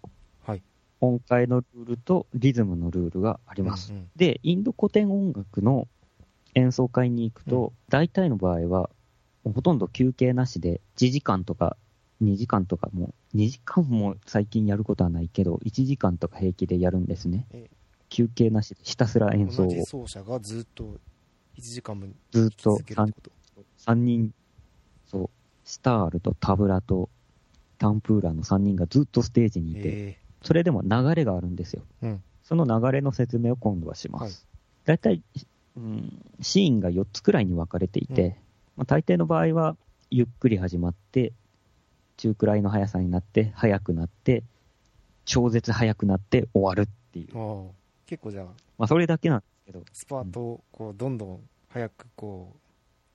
[1.02, 1.14] はい。
[1.14, 3.92] 音階のルールとリズムのルールがあります。
[3.92, 5.88] うんうんで、インド古典音楽の
[6.54, 8.90] 演奏会に行くと、大体の場合は、
[9.44, 11.78] ほとんど休憩なしで、1時間とか
[12.22, 17.70] 2時間とかもう、2時間も最近やることはないけど、1時間とか平気でやるんですねえ。
[18.10, 21.00] 休憩なしでひたすら演奏を同じ奏者がずっと
[21.58, 23.32] 1時間もずっと続けるってこと
[23.78, 24.32] ？3人、
[25.08, 25.30] そう、
[25.64, 27.10] スタールとタブラと
[27.78, 31.84] タンプーラの3人がずっとステージにいて、えそれでも流れがあるんですよ。
[32.02, 34.24] うんその流れの説明を今度はします。
[34.24, 34.34] はい
[34.84, 35.22] 大体、
[35.78, 38.30] うん、シーンが4つくらいに分かれていて、うん
[38.78, 39.78] まあ、大抵の場合は、
[40.10, 41.34] ゆっくり始まって、
[42.18, 44.44] 中くらいの速さになって、速くなって、
[45.24, 47.70] 超絶速くなって終わるっていう。
[48.08, 48.46] 結構じゃあ、
[48.80, 52.60] まあ、それだけなんですけど、スパートをこうどんどん早くこう、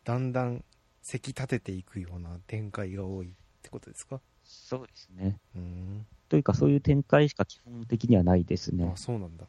[0.06, 0.64] だんだん
[1.02, 4.20] せき立てていくような展開が多いってことですか？
[4.44, 5.36] そうですね。
[5.56, 6.06] うーん。
[6.28, 8.96] というか、そういう展開しか基本的にはないですねあ。
[8.96, 9.44] そうなんだ。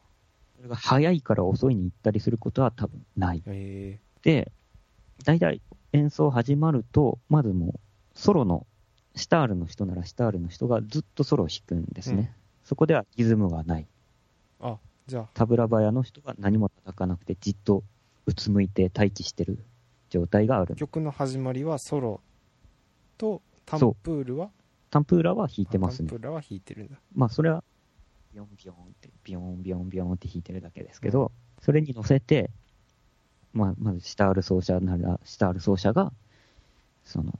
[0.56, 3.42] それが速いから遅いに行ったりすることは多分ない。
[3.46, 4.52] えで、
[5.24, 5.60] 大体
[5.92, 7.80] 演奏始まると、まずもう、
[8.14, 8.66] ソロの、
[9.14, 12.32] シタールの人ならシタールの人がずっとソロを弾くんですね。
[12.32, 12.38] うん
[12.68, 13.86] そこではリズムがない。
[14.60, 17.82] ー、あ、じゃあ、タブラバヤの人が何も叩かなくて、じっと
[18.26, 19.64] うつむいて待機してる
[20.10, 20.74] 状態がある。
[20.74, 22.20] 曲の始まりはソロ
[23.16, 24.50] とタンプールは
[24.90, 26.22] タンプーラは弾いてますねタンプ。
[26.26, 26.96] ールは弾いてるんだ。
[27.14, 27.62] まあ、それは、
[28.32, 32.50] ビヨンビヨンって、ビヨンビヨンビヨンって弾いてるだけですけど、それに乗せて、
[33.52, 36.12] まあ、まずシタール奏者なら、シタール奏者が、
[37.04, 37.38] その、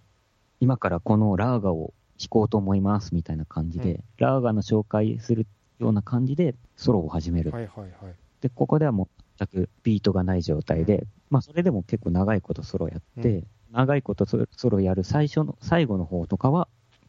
[0.60, 5.46] 今からこのラーガを弾こうと思いますみたいな感じで、うんラーガの紹介する
[5.78, 7.52] ような感じでソロを始める。
[7.52, 8.14] はいはいはい。
[8.40, 16.68] で、ここではもう全くビートがない状態で、まあ、それでも結構長いことソロやって、うん長いことソロやる最初の、最後の方とかは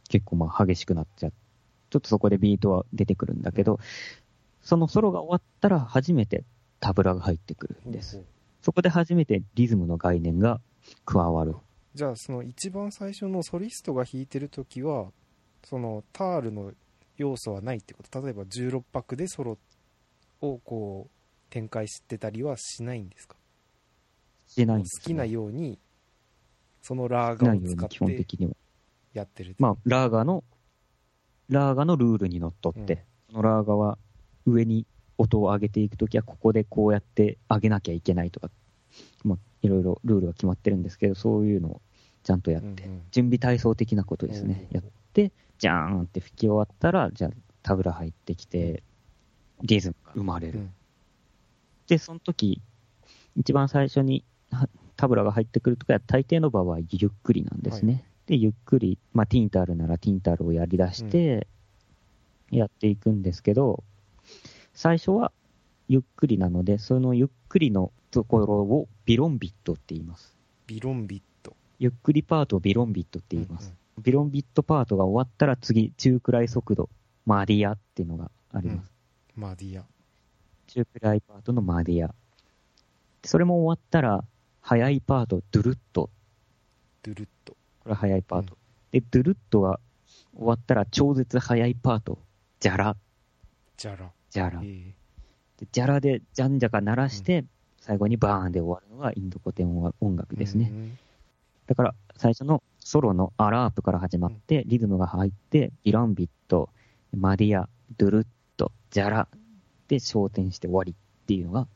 [0.10, 1.34] 結構まあ激しくなっちゃう。
[1.90, 3.80] ちょっとそこでビートは出てくるんだけど、
[4.62, 6.44] そのソロが終わったら初めて
[6.82, 8.22] タブラが入ってくるんです。
[8.62, 10.60] そこで初めてリズムの概念が
[11.06, 11.56] 加わる。
[11.96, 15.08] じゃあその一番最初のソリストが弾いてる時は
[15.64, 16.74] そのタールの
[17.18, 18.22] 要素はないってこと？
[18.22, 19.58] 例えば16拍でソロ
[20.42, 21.12] をこう
[21.50, 23.36] 展開してたりはしないんですか？
[24.48, 25.80] しないんです、好きなように
[26.82, 28.52] そのラーガを使っように基本て的には。
[29.14, 30.44] やってるまあ、ラーガの、
[31.50, 33.36] ラーガのルールにのっとって、うん。
[33.36, 33.98] そのラーガは
[34.46, 34.86] 上に
[35.18, 38.50] 音を上げていくときは、ここでこうやって上げなきゃいけないとか、
[39.24, 41.82] まあ、いろいろルールが決まってるんですけど、そういうのを
[42.24, 43.02] ちゃんとやって、うんうん。
[43.12, 44.68] 準備体操的なことですね。
[44.70, 47.32] うんやって、じゃーんって吹き終わったら、じゃあ、
[47.64, 48.84] タブラ入ってきて、
[49.62, 50.60] リズムが生まれる。
[50.60, 50.74] うん。
[51.88, 52.62] で、その時、
[53.36, 58.06] 一番最初にはタブラが入ってくるときは、大抵の場合はゆっくりなんですね。
[58.30, 61.48] で、ゆっくり、まあ、ティンタールならティンタールをやり出して、
[62.52, 63.84] やっていくんですけど、
[64.76, 65.32] 最初は
[65.88, 70.38] ゆっくりなので、そのゆっくりのところをビロンビットって言います。
[70.68, 73.74] ビロンビットゆっくりパートをビロンビットって言います。
[74.00, 76.88] ビロンビットパートが終わったら次、中くらい速度、
[77.26, 78.92] マディアっていうのがあります。
[79.36, 79.86] うんマディア
[80.68, 82.14] 中くらいパートのマディア。
[83.24, 84.24] それも終わったら、
[84.62, 86.10] 速いパート、ドゥルット。
[87.04, 87.56] ドゥルット
[87.90, 88.58] これは速いパート。
[88.92, 89.80] で、ドゥルットが
[90.38, 92.20] 終わったら、超絶速いパート、
[92.60, 92.96] ジャラ、
[93.78, 94.62] ジャラジャラ。
[94.64, 94.94] え
[95.58, 97.46] でージャラで、ジャンジャカ鳴らして、
[97.82, 99.68] 最後にバーンで終わるのがインド古典
[100.00, 100.70] 音楽ですね。
[100.72, 100.98] うん
[101.66, 106.70] だから、最初のソロのアラープから始まって、リズムが入って、ビロンビット、
[107.16, 109.28] マディア、ドゥルット、ジャラ
[109.88, 111.68] で昇天して終わりっていうのが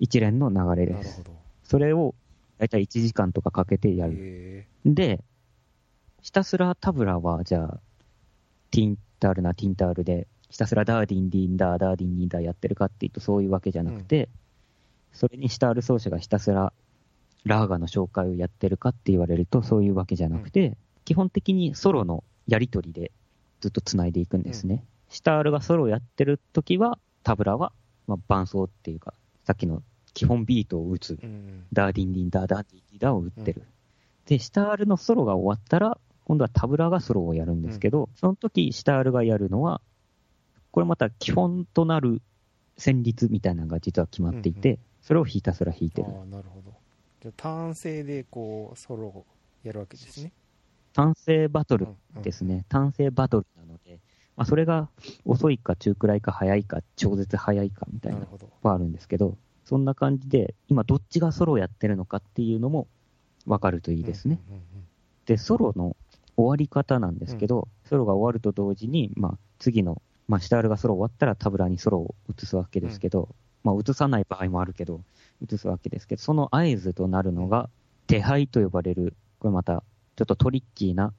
[0.00, 1.22] 一連の流れです。
[1.62, 2.16] それを
[2.58, 4.14] だいたい1時間とかかけてやる。
[4.16, 5.20] えで、
[6.26, 7.80] ひたすらタブラは、じゃあ、
[8.72, 14.28] ティンタールなティンタールで、ひたすらダーディンディンダー、ダーディンディンダーやってるかっていうとそういうわけじゃなくて、
[15.12, 16.72] それにシタール奏者がひたすら
[17.44, 23.12] ラーガの紹介をやってるかって言われるとそういうわけじゃなくて、基本的にソロのやりとりで
[23.60, 24.82] ずっと繋いでいくんですね。
[25.08, 27.70] シタールがソロをやってる時は、タブラは、
[28.08, 29.80] まあ、伴奏っていうか、さっきの
[30.12, 31.20] 基本ビートを打つ
[31.72, 33.62] ダーディンディンダーダーディンディンダーを打ってる。
[34.26, 39.80] で、シタールのソロが終わったら、今度はタブラがソロをやるんですけど、その時シタールがやるのは、
[40.72, 42.20] これまた基本となる
[42.76, 46.08] 旋律みたいなのが実は決まっていて、うんそれをひたすら弾いてる。
[46.08, 46.72] ああなるほど。
[47.22, 49.24] じゃあ単性でこうソロを
[49.62, 50.32] やるわけですね。
[50.94, 51.86] 単性バトル
[52.16, 52.64] うんですね。
[52.68, 54.00] 単性バトルなので、
[54.36, 54.88] まあ、それが
[55.24, 58.50] 遅いか中くらいか早いか超絶早いかみたいなのなるほど。
[58.62, 62.88] はあるんですけど、そんな感じで、今どっちがソロをやってるのかっていうのも
[63.46, 64.40] わかるといいですね。
[64.48, 64.64] うんうんうん。
[65.26, 65.96] で、ソロの
[66.36, 75.00] 終わり方なんですけど、ソロが終わると同時に、まあ、次の、まあ、シタールがソロ終わったらタブラにソロを移すわけですけど、まあ、移さない場合もあるけど、
[75.42, 77.68] 移すわけですけど、その合図となるのが、
[78.06, 79.82] 手配と呼ばれる、これまた、
[80.16, 81.12] ちょっとトリッキーな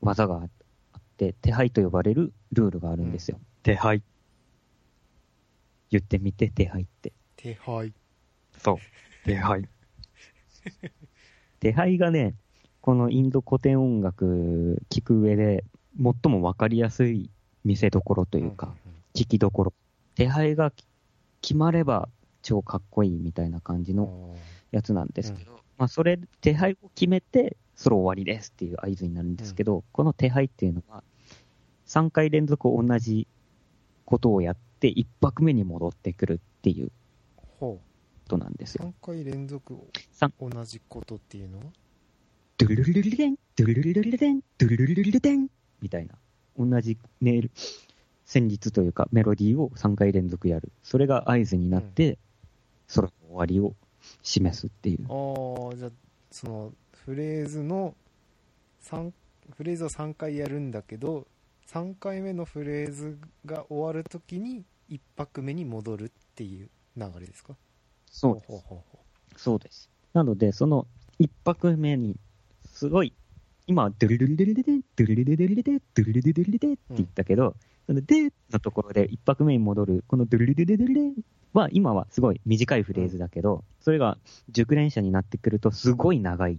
[0.00, 3.38] 技があって、手配と呼ばれるルールがあるんですよ。
[3.62, 4.02] 手配。
[5.90, 7.12] 言ってみて、手配って。
[7.36, 7.92] 手配。
[8.58, 8.76] そう。
[9.24, 9.68] 手配。
[11.60, 12.34] 手配がね、
[12.82, 15.64] このインド古典音楽聴く上で
[16.02, 17.30] 最もわかりやすい
[17.64, 18.74] 見せどころというか、
[19.14, 19.72] 聴きどころ。
[20.16, 20.72] 手配が
[21.40, 22.08] 決まれば
[22.42, 24.40] 超かっこいいみたいな感じのうん
[24.72, 31.04] やつなんですけど、まあそれ、手配を決めて、ソロ終わりですっていう合図になるんですけど、この手配っていうのは、
[31.86, 33.28] 3回連続同じ
[34.06, 36.90] ことをやって、1拍目に戻ってくるっていう
[37.36, 37.80] ほこ
[38.26, 38.86] となんですう。
[38.86, 38.94] よ。
[39.02, 39.76] 3回連続
[40.10, 41.64] 三同じことっていうのは？
[42.62, 45.48] ドゥルルルルルデン、ドゥルルルルルデン、ドゥルルルルルデン
[45.80, 46.14] みたいな。
[46.56, 47.50] 同じネイル、
[48.24, 50.70] 旋律というかメロディーを3回連続やる。
[50.84, 52.18] それが合図になって、
[52.86, 53.74] ソロの終わりを
[54.22, 55.06] 示すっていう。
[55.08, 55.90] ああ、じゃあ、
[56.30, 56.72] その、
[57.04, 57.96] フレーズの、
[58.80, 59.12] 三
[59.56, 61.26] フレーズを3回やるんだけど、
[61.66, 67.56] 3回目のフレーズが終わるときに、1拍目に戻るっていう流れですか？
[68.08, 69.42] そうです。
[69.42, 69.90] そうです。
[70.12, 70.86] なので、その
[71.18, 72.14] 1拍目に、
[72.72, 73.12] すごい、
[73.66, 77.54] 今、ドゥルルルルルルデン、ドゥルルルルルルデン、ドゥルルルルルルデンって言ったけど、
[77.86, 81.14] そのでのところで1拍目に戻る、このドゥルルルルルルデン
[81.52, 84.18] は、今はすごい短いフレーズだけど、それが
[84.50, 86.58] 熟練者になってくると、すごい長い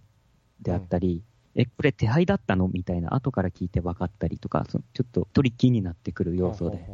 [0.62, 1.24] であったり、
[1.56, 2.68] え、これ手配だったの？
[2.68, 6.36] みたいな、後から聞いて分かったりとか、そのちょっとトリッキーになってくるう。
[6.36, 6.86] 要素で。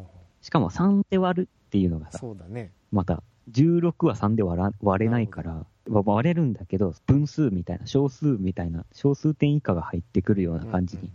[0.42, 2.72] しかも3で割るっていうのがうさ、そうだね。
[2.92, 11.12] また、16は3で割ら割れないから、わ割れるんだけど、分数みたいな、小数みたいな、小数点以下が入ってくるような感じに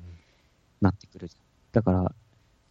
[0.81, 1.43] なってくるじゃん。
[1.73, 2.15] だから、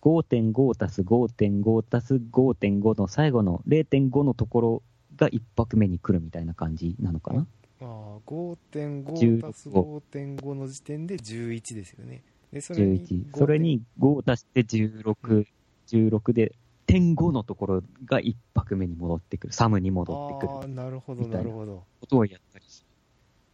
[0.01, 4.83] 5.5たす5.5たす5.5の最後の0.5のところ
[5.15, 7.47] が1拍目に来るみたいな感じなのかな。
[7.81, 12.21] ああ、5.5 16足す5.5の時点で11ですよね。
[12.51, 13.37] で、それに11。
[13.37, 15.45] それに5足して16、
[15.87, 16.53] 16で、
[16.93, 19.53] 点5のところが1拍目に戻ってくる。
[19.53, 21.83] サムに戻ってくるなるほど、ななるほど。
[22.01, 22.87] ことをやったりする。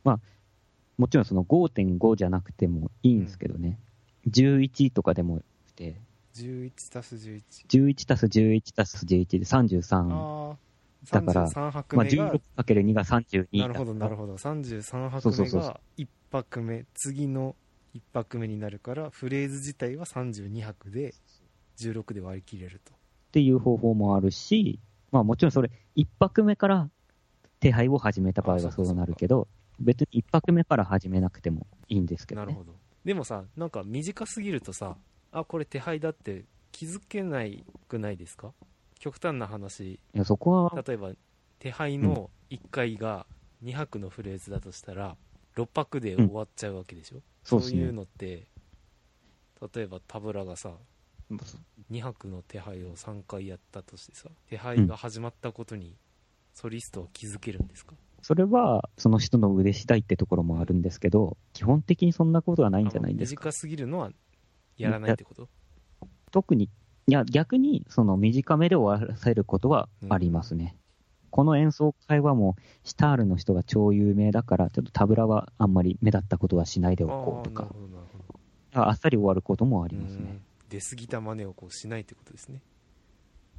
[0.03, 0.19] まあ、
[0.97, 3.79] もちろんその5.5じゃなくてもいいんですけどね。
[4.27, 5.95] 11とかでもよくて、
[6.35, 7.43] 11足す11。
[7.69, 10.13] 11足す11足す11で33。
[10.13, 10.57] ああ、
[11.09, 14.21] だから33拍まあ、目が、16×2 が32なるほど、なるど。
[14.21, 14.35] ほど。
[14.35, 17.55] 33そう拍目が1拍目、次の
[17.95, 21.13] 1拍目になるから、フレーズ自体は32拍で、
[21.77, 22.98] 16で割り切れると。
[23.29, 24.79] っていう方法もあるし、
[25.11, 26.89] まあもちろんそれ、1拍目から
[27.59, 29.47] 手配を始めた場合はそうなるけど、
[29.79, 32.47] 別に1拍目から始めなくてもいいんですけどね。
[32.47, 32.75] なるほど。
[33.05, 34.97] でもさ、なんか短すぎるとさ、
[35.31, 38.51] あ、これ手配だって気づけないくないですか？
[38.99, 41.11] 極端な話、いや、そこは、例えば
[41.59, 43.25] 手配の1回が
[43.63, 45.15] 2拍のフレーズだとしたら
[45.55, 47.79] 6拍で終わっちゃうわけでしょ、そうですね。
[47.79, 48.47] そういうのって
[49.73, 50.71] 例えばタブラがさ
[51.91, 55.95] 2拍の手配を3回やったとしてさ手配が始まったことに
[56.53, 63.41] ソリストは気づけるんですか、それはその人の腕次第ってところもあるんですけど、基本的にそんなことはないんじゃないんですか。
[63.43, 64.11] 短すぎるのは
[64.77, 65.47] やらないってこと？
[66.31, 66.69] 特に、
[67.07, 70.75] いや、逆に、その短めで終わらせることはありますね。
[71.31, 77.67] この演奏会はもう、シタールの人が超有名だから、ちょっとタブラはあんまり目立ったことはしないでおこうとか。
[78.73, 80.39] ああっさり終わることもありますね。
[80.73, 82.61] うん出過ぎた真似をこうしないってことですね。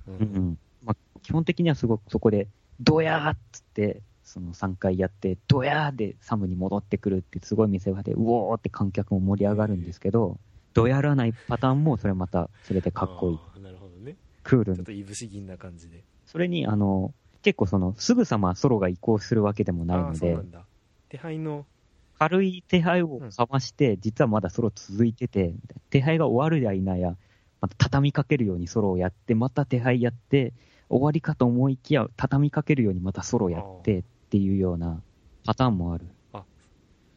[0.07, 0.15] うん。
[0.15, 0.59] うんうん。
[0.85, 2.49] まあ、基本的にはすごくそこで、
[2.81, 10.39] ドヤーっつって、その3回やって、ドヤーでサムに戻ってくるってすごい見せ場で、うおーって観客も盛り上がるんですけど、
[10.73, 13.63] ドヤらないパターンもそれまた、それでかっこいい。
[13.63, 14.17] なるほどね。
[14.45, 14.79] クールに。
[14.79, 16.05] ちょっといぶし銀な感じで。
[16.27, 17.13] それに、あの、
[17.43, 20.65] 結構その、すぐさまソロが移行するわけでもないあのであそうな、んだ。
[21.09, 21.67] 手配の
[22.21, 25.55] 軽い手配をかまして、実はまだソロ続いてて、
[25.89, 27.17] 手配が終わるや否や、
[27.63, 30.53] また畳みかけるようにソロをやって、また手配やって、
[30.91, 35.01] 終わりかと思いきや、畳みかけるようにまたソロやってっていうような
[35.47, 36.05] パターンもある。
[36.35, 36.45] あ。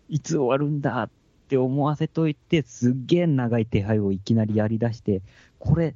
[0.07, 1.09] いつ終わるんだっ
[1.49, 5.21] て思わせといて、すっげえ長い手配をいきなりやり出して、
[5.59, 5.95] これ、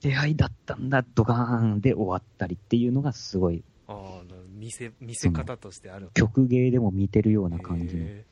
[0.00, 6.10] 手配だったんだ、ドカーンで終わったりっていうのがすごい、ああ見せ見せ方としてある。
[6.14, 8.04] 曲芸でも見てるような感じの。
[8.04, 8.24] へ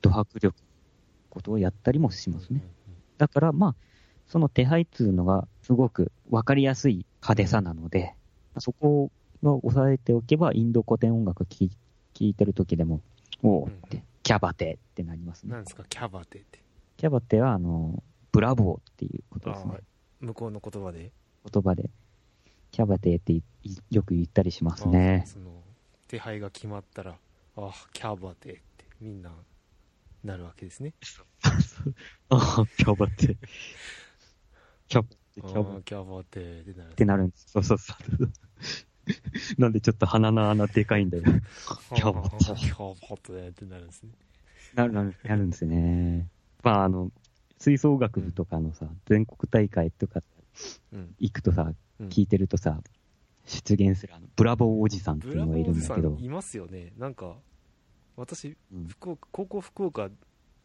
[0.00, 0.56] ド迫力
[1.28, 2.62] ことをやったりもしーますね。
[3.18, 3.74] だからまあ、
[4.26, 8.14] その手配っつうのがすごくわかりやすい派手さなので、
[8.58, 9.10] そこ
[9.42, 11.68] を押さえておけば、インド古典音楽聴
[12.20, 13.00] いてる時でも、
[13.42, 15.64] おおって、キャバテってなりますねなん。
[15.64, 15.84] ですか？
[15.88, 16.60] キャバテって
[16.96, 19.80] キャバテは、あの、ブラボーっていうことですねあ。
[20.20, 21.10] 向こうの言葉で？
[21.52, 21.90] 言葉で。
[22.70, 25.26] キャバテっていいよく言ったりしますねあ。
[25.26, 25.50] その
[26.06, 27.16] 手配が決まったら
[27.56, 28.60] あキャバテって
[29.00, 29.30] みんな
[30.24, 30.94] なるわけですね。
[32.28, 33.36] あキャバテ。
[34.88, 35.78] キャバテ、キあャバ。
[35.78, 36.90] ーキャバテってなる。
[36.90, 37.46] ってなるんです。
[37.52, 38.32] そうそうそう。
[39.58, 41.24] なんでちょっと鼻の穴でかいんだよ。
[41.94, 42.28] キャバ。
[42.30, 44.12] テキャバテってなるんですね。
[44.74, 46.28] なる、なる、なるんですね。
[46.62, 47.10] まあ、あの、
[47.58, 50.22] 吹奏楽部とかのさ、全国大会とか
[50.92, 51.14] うん。
[51.18, 52.08] 行くとさ、うん。
[52.08, 52.82] 聞いてるとさ、
[53.46, 56.92] 出現するあの、ブラボーおじさんっていうのがいるーおじさんだけどん、いますよね。
[56.96, 57.36] なんか
[58.20, 58.86] 私うん。
[58.86, 60.08] 福岡高校福岡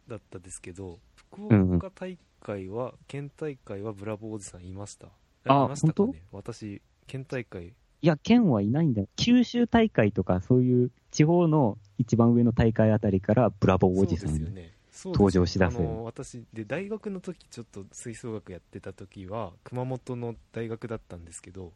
[0.08, 1.46] だったですけど福
[1.76, 5.08] 岡大会は、県大会はブラボーおじさんいました。
[5.48, 7.68] あいましたか本ね私県大会。
[7.68, 9.08] いや、県はいないんだよ。
[9.16, 14.52] 九州大会とか、そういう地方の一番上の大会あたりから、ブラボーおじさんそうですよね。
[14.52, 15.12] そうですよ。
[15.12, 15.78] 登場しだす。
[15.78, 21.72] あの私で大学の時ちょっと吹奏楽やってた時は熊本の大学だったんですけど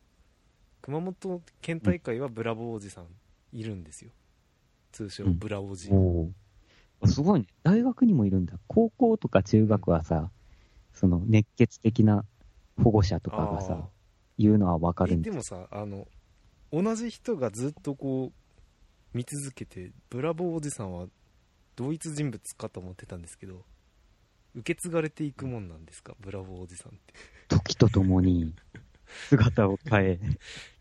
[0.83, 3.07] 熊本県大会はブラボーおじさん
[3.53, 4.11] いるんですよ
[4.93, 5.39] 通称うん。
[5.39, 7.07] ブラおじ、おー。
[7.07, 7.47] すごいね。
[7.63, 8.59] 大学にもいるんだ。
[8.67, 10.31] 高校とか中学はさ、
[10.93, 12.25] その熱血的な
[12.83, 13.89] 保護者とかがあさ、
[14.39, 16.09] 言うのはわかるんででもさあの
[16.73, 21.07] 同じ人がずっとこう見続けてブラボーおじさんは
[21.77, 23.65] 同一人物かと思ってたんですけど
[24.55, 26.15] 受け継がれていくもんなんですか？
[26.21, 27.15] ブラボーおじさんって。
[27.49, 28.55] 時とともに
[29.29, 30.21] 姿を変え、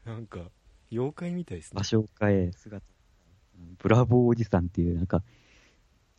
[0.06, 0.50] なんか
[0.92, 1.78] 妖怪みたいですね。
[1.80, 2.99] 場所を変え、姿を変え
[3.78, 5.24] ブラボーおじさんっていうなんか、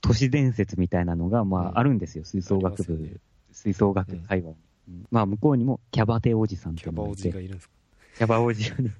[0.00, 1.66] 都市伝説みたいなのが、まうん。
[1.68, 2.24] あ、あるんですよ。
[2.24, 3.16] 吹奏楽部、ね。
[3.52, 4.56] 吹奏楽会話に、
[4.88, 5.06] うん。
[5.10, 7.74] まあ、向こうにもキャバテおじさんってキャバおじがいるんですか？
[8.18, 8.94] キャバおじがね、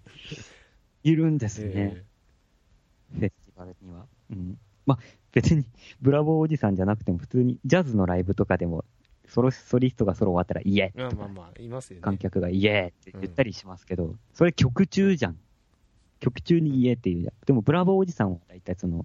[1.03, 1.73] いるんですね。
[1.75, 2.05] え
[3.13, 4.07] フェスティバルには。
[4.31, 4.59] うん。
[4.87, 4.99] まあ、
[5.33, 5.65] 別に、
[6.01, 8.85] ブラボーおじさんじゃなくても、普通にジャズのライブとかでも、
[9.27, 12.03] ソロソリストがソロ終わったら、イエーとか、まあまあいますよね。
[12.03, 15.39] 観客がイエーって言ったりしますけど、それ曲中じゃん。
[16.21, 17.35] 曲中にイエーって言うじゃん。
[17.47, 19.05] でも、ブラボーおじさんは大体その、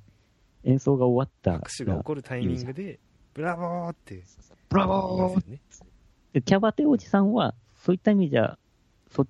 [0.64, 3.00] 演奏が終わった拍手が起こるタイミングで
[3.34, 4.24] ブラボーって
[4.70, 5.60] ブラ言いボーね
[6.34, 7.54] でキャバテおじさんは、
[7.84, 8.58] そういった意味じゃ、
[9.12, 9.26] そ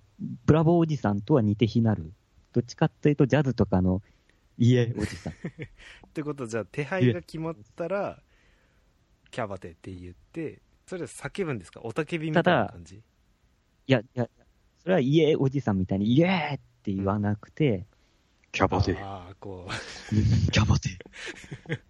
[0.45, 2.13] ブラボーおじさんとは似て非なる。
[2.53, 4.01] どっちかっていうと、ジャズとかの、
[4.57, 5.33] イエーおじさん。
[6.07, 8.21] ってことはじゃあ手配が決まったら
[9.29, 11.81] キャバテって言ってそれは叫ぶんですか？
[11.83, 12.95] おたけびみたいな感じ？
[12.95, 13.01] い
[13.87, 14.29] や、いや、
[14.81, 17.87] それはイエーおじさんみたいに、イエーって言わなくて、
[18.51, 18.67] キャ
[19.01, 19.67] ああこ
[20.53, 20.89] キャバテ。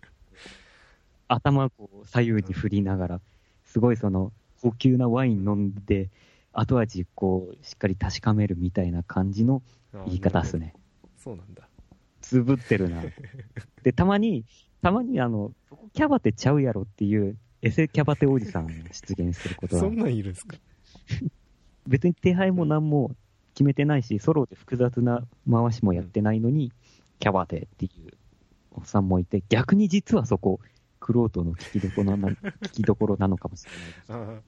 [1.27, 3.21] 頭をこう左右に振りながら、
[3.65, 4.31] すごいその、
[4.61, 6.09] 高級なワイン飲んで、
[6.53, 9.61] 後味こう、しっかり確かめるみたいな感じの
[9.93, 10.73] う言い方っすね。
[11.17, 11.67] そうなんだ。
[12.21, 13.03] つぶってるな。
[13.83, 14.45] で、たまに、
[14.81, 15.51] たまにあの、
[15.91, 19.81] キャバテちゃうやろっていう、エセキャバテおじさんが出現することは。
[19.81, 20.55] そん、なんいるんですか？
[21.85, 23.11] 別に手配も何も
[23.55, 26.71] 決めてないし、ソロで複雑な回しもやってないのに、
[27.19, 28.11] キャバテっていう
[28.71, 30.59] おっさんもいて、逆に実はそこ、
[30.99, 32.29] クロートの聞きどころな
[32.63, 33.65] 聞きどころなのかもし
[34.09, 34.41] れない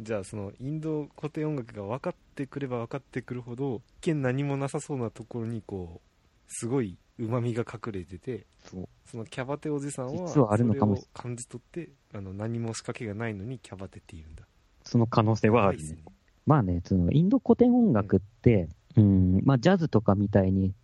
[0.00, 6.10] じゃあそのインド古典音楽が分かってくれば分かってくるほど一見何もなさそうなところにこう
[6.48, 8.46] すごい旨味が隠れてて
[9.04, 14.44] そのキャバテおじさんは実はあるのかもしそれを感じ取ってあの何も仕掛けがないのにキャバテって言うんだ。
[14.84, 15.84] その可能性はあるね。
[15.84, 16.19] やばいっす。
[16.50, 20.74] まあね、そのインド古典音楽って、うん、まあジャズとかみたいに、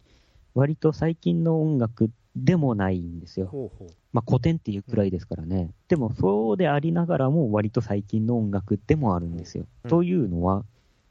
[0.55, 3.49] 割と最近の音楽でもないんですよ。
[3.49, 5.73] ほうほうまあ古典っていうくらいですからね。
[5.89, 9.67] でもそうでありながらも割と最近の音楽でもあるんですよ。
[9.83, 10.65] うんというのは、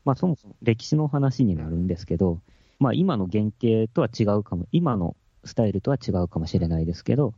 [0.05, 2.39] まあそもそも歴史の話になるんですけど、
[2.79, 7.33] まあ今の原型とは違うかも、今のスタイルとは違うかもしれないですけど、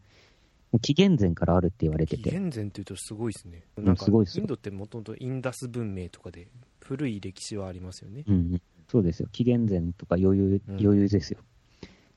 [0.82, 3.63] 紀元前からあるって言われてて、紀元前っていうとすごいですね。
[3.82, 4.41] んなんかすごいっすよ。
[4.41, 6.47] インドってもともとインダス文明とかで
[6.82, 8.24] 古い歴史はありますよね。
[8.28, 9.30] うんうん、そうですよ。
[9.32, 10.78] 紀元前とか余裕、うん。
[10.80, 11.39] 余裕ですよ。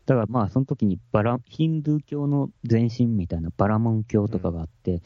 [0.06, 5.02] だからまあ、その時にバラ、ヒンドゥー教の前身みたいなバラモン教とかがあって、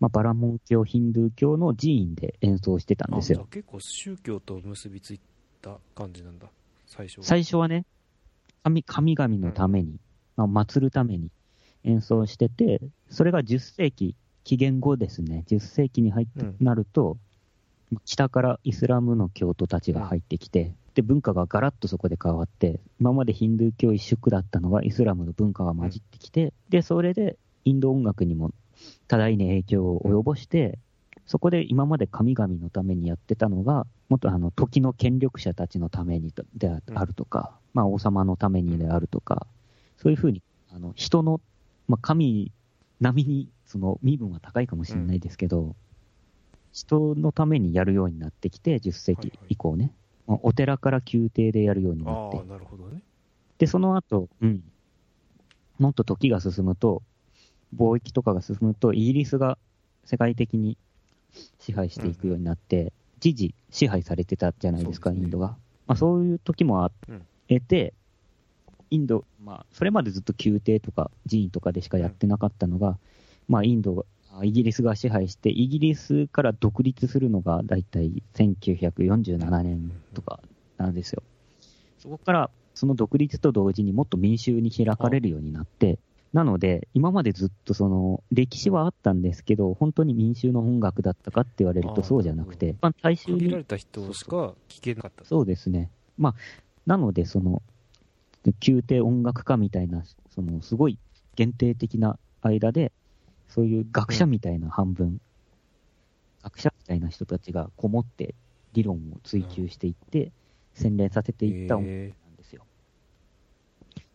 [0.00, 3.46] まあ、バラモン教、ヒンドゥー教の寺院で演奏してたんですよ。
[3.50, 5.20] 結構宗教と結びつい
[5.60, 6.46] た感じなんだ
[6.86, 7.24] 最初は。
[7.24, 7.84] 最初はね、
[8.62, 9.98] 神神々のために、
[10.36, 11.30] まあ、祀るために
[11.86, 14.14] 演奏してて、それが10世紀、
[14.44, 17.16] 紀元後ですね、10世紀に入ってうんなると、
[18.04, 28.52] 北からイスラムの教徒たちが入ってきて、で、文化がガラッとそこで変わって、今までヒンドゥー教一色だったのがイスラムの文化が混じってきて、で、それでインド音楽にも
[29.06, 30.78] 多大な影響を及ぼして、
[31.26, 39.46] そこで今まで神々のためにやってたのが、もっとあの時の権力者たちのためにであるとか、まあ王様のためにであるとか、
[39.98, 41.40] そういうふうにあの人の、
[41.88, 42.52] まあ、神
[43.00, 45.74] 並にその身分は高いかもしれないですけど、
[46.72, 49.92] 人のためにやるようになってきて、10世紀以降ね。
[50.26, 53.02] まあお寺から宮廷でやるようになってなるほどね。
[53.58, 54.62] で、その後、うん。
[55.78, 57.02] もっと時が進むと、
[57.74, 59.58] 貿易とかが進むと、イギリスが
[60.04, 60.76] 世界的に
[61.58, 65.56] 支配していくようになって、時事支配されてたじゃないですか、すねインドが。
[65.86, 67.94] まあそういう時もあうんえて、
[68.90, 72.98] インド、まあそれまでずっと宮廷とか寺院とかでしかやってなかったのが、
[73.48, 74.06] まあインド
[74.42, 80.40] イギリスが支配して、イギリスから独立するのがだいたい1947年とか
[80.76, 81.22] なんですよ。
[81.98, 85.98] そこからその独立と同時にもっと民衆に開かれるようになって、
[86.32, 95.24] なので、今までずっとその歴史はあったんですけど、本当に民衆の音楽だったかって言われるとそうじゃなくて、まあ、大衆に限られた人しか聞けなかった。
[95.24, 95.90] そうですね。
[96.18, 96.34] まあ、
[96.84, 97.62] なので、その、
[98.66, 100.98] 宮廷音楽家みたいな、その、すごい
[101.34, 102.92] 限定的な間で、
[103.48, 105.20] そういう学者みたいな半分、
[106.42, 108.34] 学者みたいな人たちがこもって
[108.72, 110.32] 理論を追求していって、
[110.74, 112.64] 洗練させていった音楽なんですよ。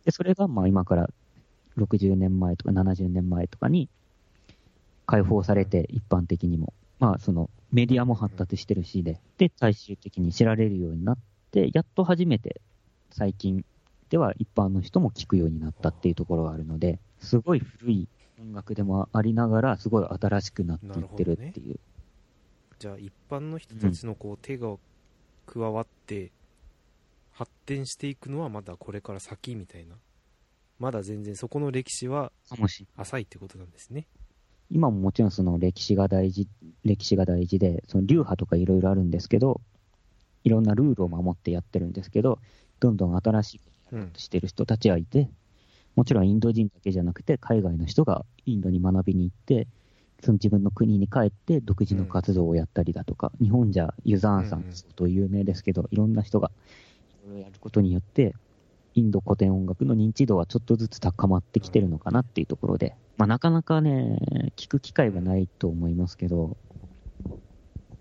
[0.06, 1.10] で、それが、まあ今から
[1.78, 3.90] 60年前とか70年前とかに
[5.06, 6.74] 解放されて、一般的にも。
[7.00, 11.18] まあそのメディアも発達してるしで、で、最終的に知られるようになっ
[11.52, 12.62] て、やっと初めて
[13.10, 13.66] 最近
[14.12, 18.10] では一般の人も聞くようになったっていうところがあるので、すごい古い
[18.42, 21.80] 音楽でもありながら、すごい新しくなっていってるっていう。
[22.78, 24.76] じゃあ一般の人たちのこう手が
[25.46, 26.32] 加わって
[27.32, 29.96] 発展していくのはまだこれから先みたいな。
[30.78, 32.34] まだ全然そこの歴史は
[32.98, 34.08] 浅いってことなんですね。
[34.70, 36.50] 今ももちろんその歴史が大事、
[36.84, 39.62] 歴史が大事で、その流派とかいろいろあるんですけど、
[40.44, 42.40] いろんなルールを守ってやってるんですけど、
[42.82, 43.62] どんどん新しい
[44.18, 45.30] してる人たちはいて、
[45.96, 49.68] もちろんインド人だけじゃなくて、海外の人がインドに学びに行って、
[50.24, 56.52] その自分の国に帰って独自の活動をやったりだとか、日本じゃユザーンさうんうんん相当有名ですけど、いろんな人が
[57.24, 58.36] いろいろやることによって、
[58.94, 64.18] インド古典音楽の認知度はちょっとずつ高まってきてるのかなっていうところで、まあ、なかなかね、
[64.58, 66.58] 聞く機会はないと思いますけど、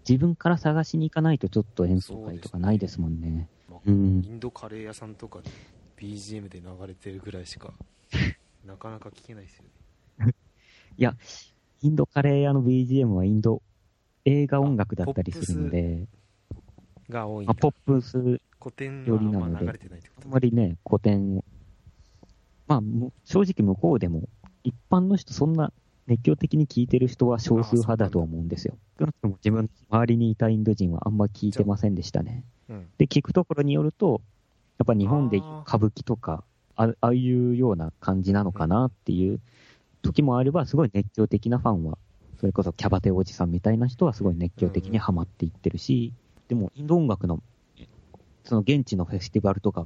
[0.08, 3.48] 自分から探しに行かないとちょっと演奏会とかないですもんね。
[3.68, 4.22] まあうん。
[4.24, 5.50] インドカレー屋さんとかで
[6.00, 7.72] BGM で流れてるぐらいしか
[8.66, 9.64] なかなか聞けないですよ
[10.26, 10.34] ね
[10.96, 11.16] いや、
[11.82, 13.62] インドカレー屋の BGM はインド
[14.24, 16.06] 映画音楽だったりするので、
[17.08, 21.44] が多いんだまあ、ポップス、古典よはあんりなのであとんまりね、古典を、
[22.66, 24.28] まあ、む正直向こうでも、
[24.62, 25.72] 一般の人、そんな
[26.06, 28.76] 熱狂的に聞いてる人は少数派だと思うんですよ。
[28.98, 32.44] 少なくとも自分の周りにいたインド人はあんま聞いてませんでしたね。
[32.68, 34.20] うんで、聞くところによると、
[34.80, 36.42] やっぱ日本で歌舞伎とか、
[36.74, 39.38] あああいうような感じなのかなっていう
[40.00, 41.98] 時もあれば、すごい熱狂的なファンは、
[42.40, 46.14] それこそキャバテおじさんみたいな人はすごい熱狂的にハマっていってるし、
[46.48, 47.42] でもインド音楽の、
[48.44, 49.84] その現地のフェスティバルとか、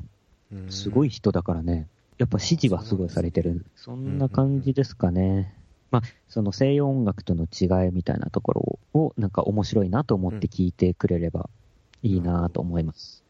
[0.53, 1.89] うんすごい人だからね、
[2.19, 3.67] やっぱ支持はすごいされてる。
[3.75, 5.59] そんな感じですかね。
[5.91, 11.51] まあ、その西洋音楽との違いみたいなところを、なんか面白いなと思って聞いてくれれば
[12.05, 13.24] いいなと思います。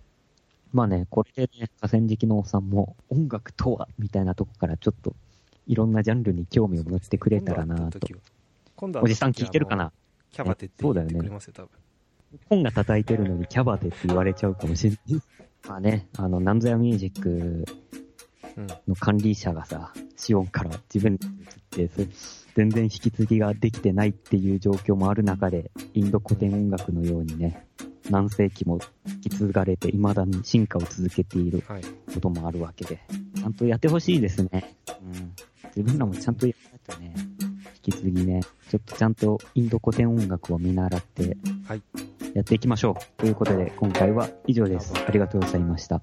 [0.74, 5.14] まあね、これでね、河川敷のおっさんも音楽とはみたいなとこからちょっと
[5.68, 8.00] いろんなジャンルに興味を持ってくれたらなと。
[8.74, 9.92] 今度おじさん聞いてるかな？
[10.32, 11.68] キャバテって言ってくれますよ、多分。
[12.50, 15.22] 本が叩いてるのにキャバテって言われちゃうかもしれない。
[15.68, 17.64] まあね、あの、なんぞやミュージック
[18.56, 18.66] うん。
[18.88, 22.08] の管理者がさ、シオンから自分に移って、それ
[22.56, 27.66] 全然引き継ぎができてないっていう状況もある中で、インド古典音楽のようにね、
[28.10, 31.82] 何世紀も引き継がれて、未だに進化を続けているはい。
[32.14, 33.00] こともあるわけで、
[33.36, 34.76] ちゃんとやってほしいですね。
[35.02, 35.32] うん。
[35.76, 37.14] 自分らもちゃんとやらないとね、
[37.84, 38.40] 引き継ぎね、
[38.70, 41.36] ちょっとちゃんとインド古典音楽を見習って、
[41.66, 41.82] はい。
[42.34, 43.20] やっていきましょう。
[43.20, 44.92] ということで、今回は以上です。
[45.06, 46.02] ありがとうございました。